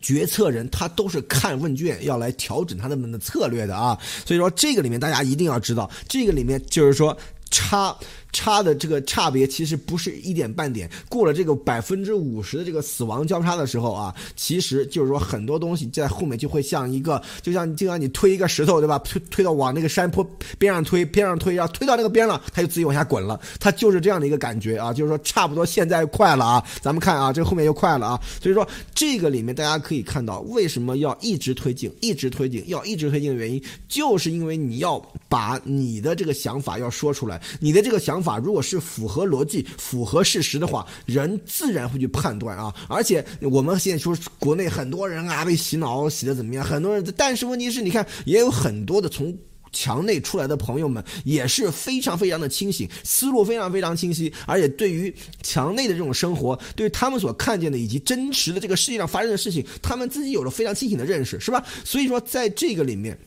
[0.03, 7.17] 决策人他都是看问卷要来调整他们的策略的啊，所以说这个里面大家一定要知道，这个里面就是说
[7.49, 7.97] 差。
[8.31, 18.99] 差的这个差别其实不是一点半点，过了这个百分之五十的这个死亡交叉的时候啊，其实就是说很多东西在后面就会像一个，就像就像你推一个石头对吧？
[18.99, 20.23] 推推到往那个山坡
[20.59, 38.18] 边上推，边上推，然后推到那个边了，它就自己往下滚了，它就是这样的一个感觉啊，就是说差不多现在快了啊，咱们看啊，这后面又快了啊，所以说这个里面大家可以看到为什么要一直推进，一直推进，要一直推进的原因，就是因为你要把你的这个想法要说出来，你的这个想。
[38.21, 42.73] 法如果是符合逻辑、符合事实的话，人自然会去判断啊。
[42.87, 46.63] 而且我们现在说国内很多人啊被洗脑洗的怎么样？
[46.63, 49.37] 很多人，但是问题是你看，也有很多的从
[49.71, 55.13] 墙内出来的朋友们也是非常非常的清醒，思路非常非常清晰，而且对于
[55.43, 61.63] 墙内的这种生活，对于他们所看见的以及真实的这个世界上发生的事情，他们自己有了非常清醒的认识，是吧？
[61.83, 63.17] 所以说在这个里面。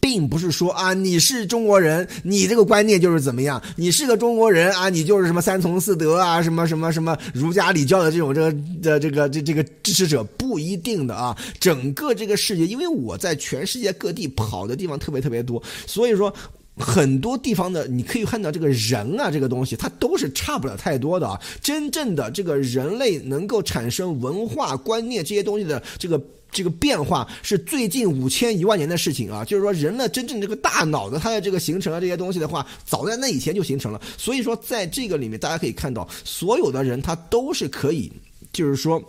[0.00, 3.60] 并不是说啊，你是中国人，你这个观念就是怎么样？
[3.76, 11.36] 你是个中国人啊，你就是什么三从四德啊，什么什么什么儒家礼教的这种这个的这个这这个支持者不一定的啊。
[11.58, 16.32] 整个这个世界，因为我在全世界各地跑的地方特别特别多，所以说
[16.76, 21.40] 很多地方的你可以看到这个人啊，这个东西它都是差不了太多的啊。
[21.62, 26.20] 真正的这个人类能够产生文化观念这些东西的这个。
[26.54, 34.00] 这个变化是最近五千一万年的事情啊，就是说人的真正这个大脑的它的这个形成啊这些东西的话，早在那以前就形成了。
[34.16, 38.10] 所以说在这个里面，大家可以看到，所有的人他都是可以，
[38.52, 39.02] 就是说。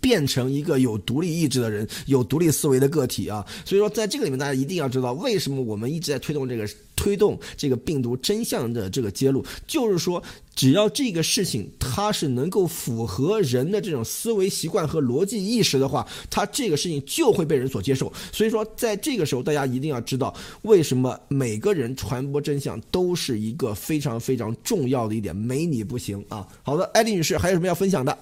[0.00, 3.44] 变成一个有独立意志的人，有独立思维的个体啊！
[3.64, 10.22] 所以说，在这个里面，大家一定要知道，为什么我们一直在推动这个推动这个病毒真相的这个揭露，就是说，
[10.54, 18.12] 只要这个事情它是能够符合人的这种思维习惯和逻辑意识的话，它这个事情就会被人所接受。
[18.32, 26.46] 所以说，在这个时候，大家一定要知道，为什么每个人传播真相都是一个非常非常重要的一点，没你不行啊！
[26.62, 28.16] 好的，艾丽女士，还有什么要分享的？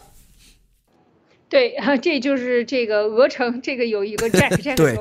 [1.51, 4.95] 对， 这就是这个鹅城，这个有一个 Jack， 对，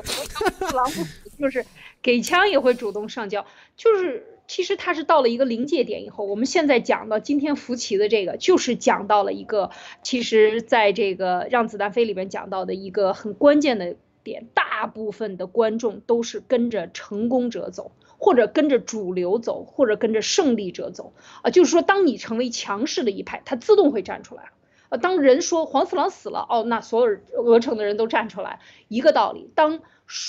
[0.74, 1.64] 狼不死，就是
[2.02, 3.46] 给枪也会主动上交，
[3.76, 9.70] 就是其实他是到了一个临界点以后，我们现在讲到今天福奇的这个，就是讲到了一个，
[10.02, 17.92] 其实在这个让子弹飞里面讲到的一个很关键的点，大部分的观众都是跟着成功者走。
[18.22, 24.50] 或者跟着主流走，或者跟着胜利者走啊，就是说，当你成为强势的一派，他自动会站出来。
[24.90, 29.50] 呃，当人说黄四郎死了，哦，那所有鹅城的人都站出来，一个道理。
[29.54, 29.80] 当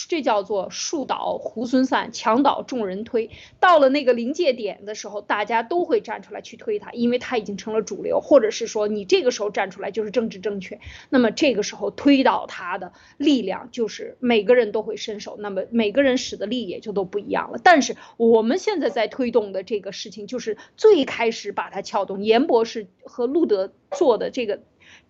[0.08, 3.32] 这叫做树倒猢狲散，墙倒众人推。
[3.60, 10.80] 到了那个临界点的时候，大家都会站出来去推他，因为他已经成了主流，或者是说你这个时候站出来就是政治正确。
[11.10, 17.60] 那么这个时候推倒他的力量就是每个人都会伸手，那么每个人使的力也就都不一样了。
[17.64, 24.62] 但是我们现在在推动的这个事情，就是最开始把它撬动，严博士和路德做的这个。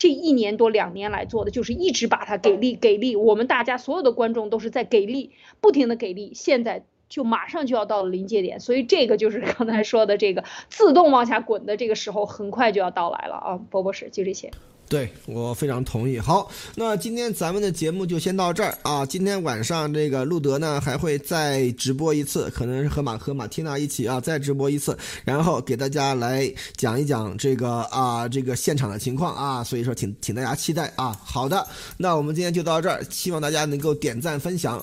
[0.02, 5.30] 这一年多两年来做的就是一直把它给力给力，我们大家所有的观众都是在给力，
[5.60, 14.50] 不停的给力，现在就马上就要到了临界点，所以这个就是刚才说的这个自动往下滚的这个时候，很快就要到来了啊， 波波是就这些。
[14.92, 16.20] 对我非常同意。
[16.20, 19.06] 好，那今天咱们的节目就先到这儿啊。
[19.06, 29.64] 今天晚上这个路德呢还会再直播一次，可能是和马和马缇娜一起啊再直播一次，然后给大家来讲一讲这个啊这个现场的情况啊。
[29.64, 31.18] 所以说，请请大家期待啊。
[31.24, 31.66] 好的，
[31.96, 34.78] 那我们今天就到这儿，希望大家能够点赞分享，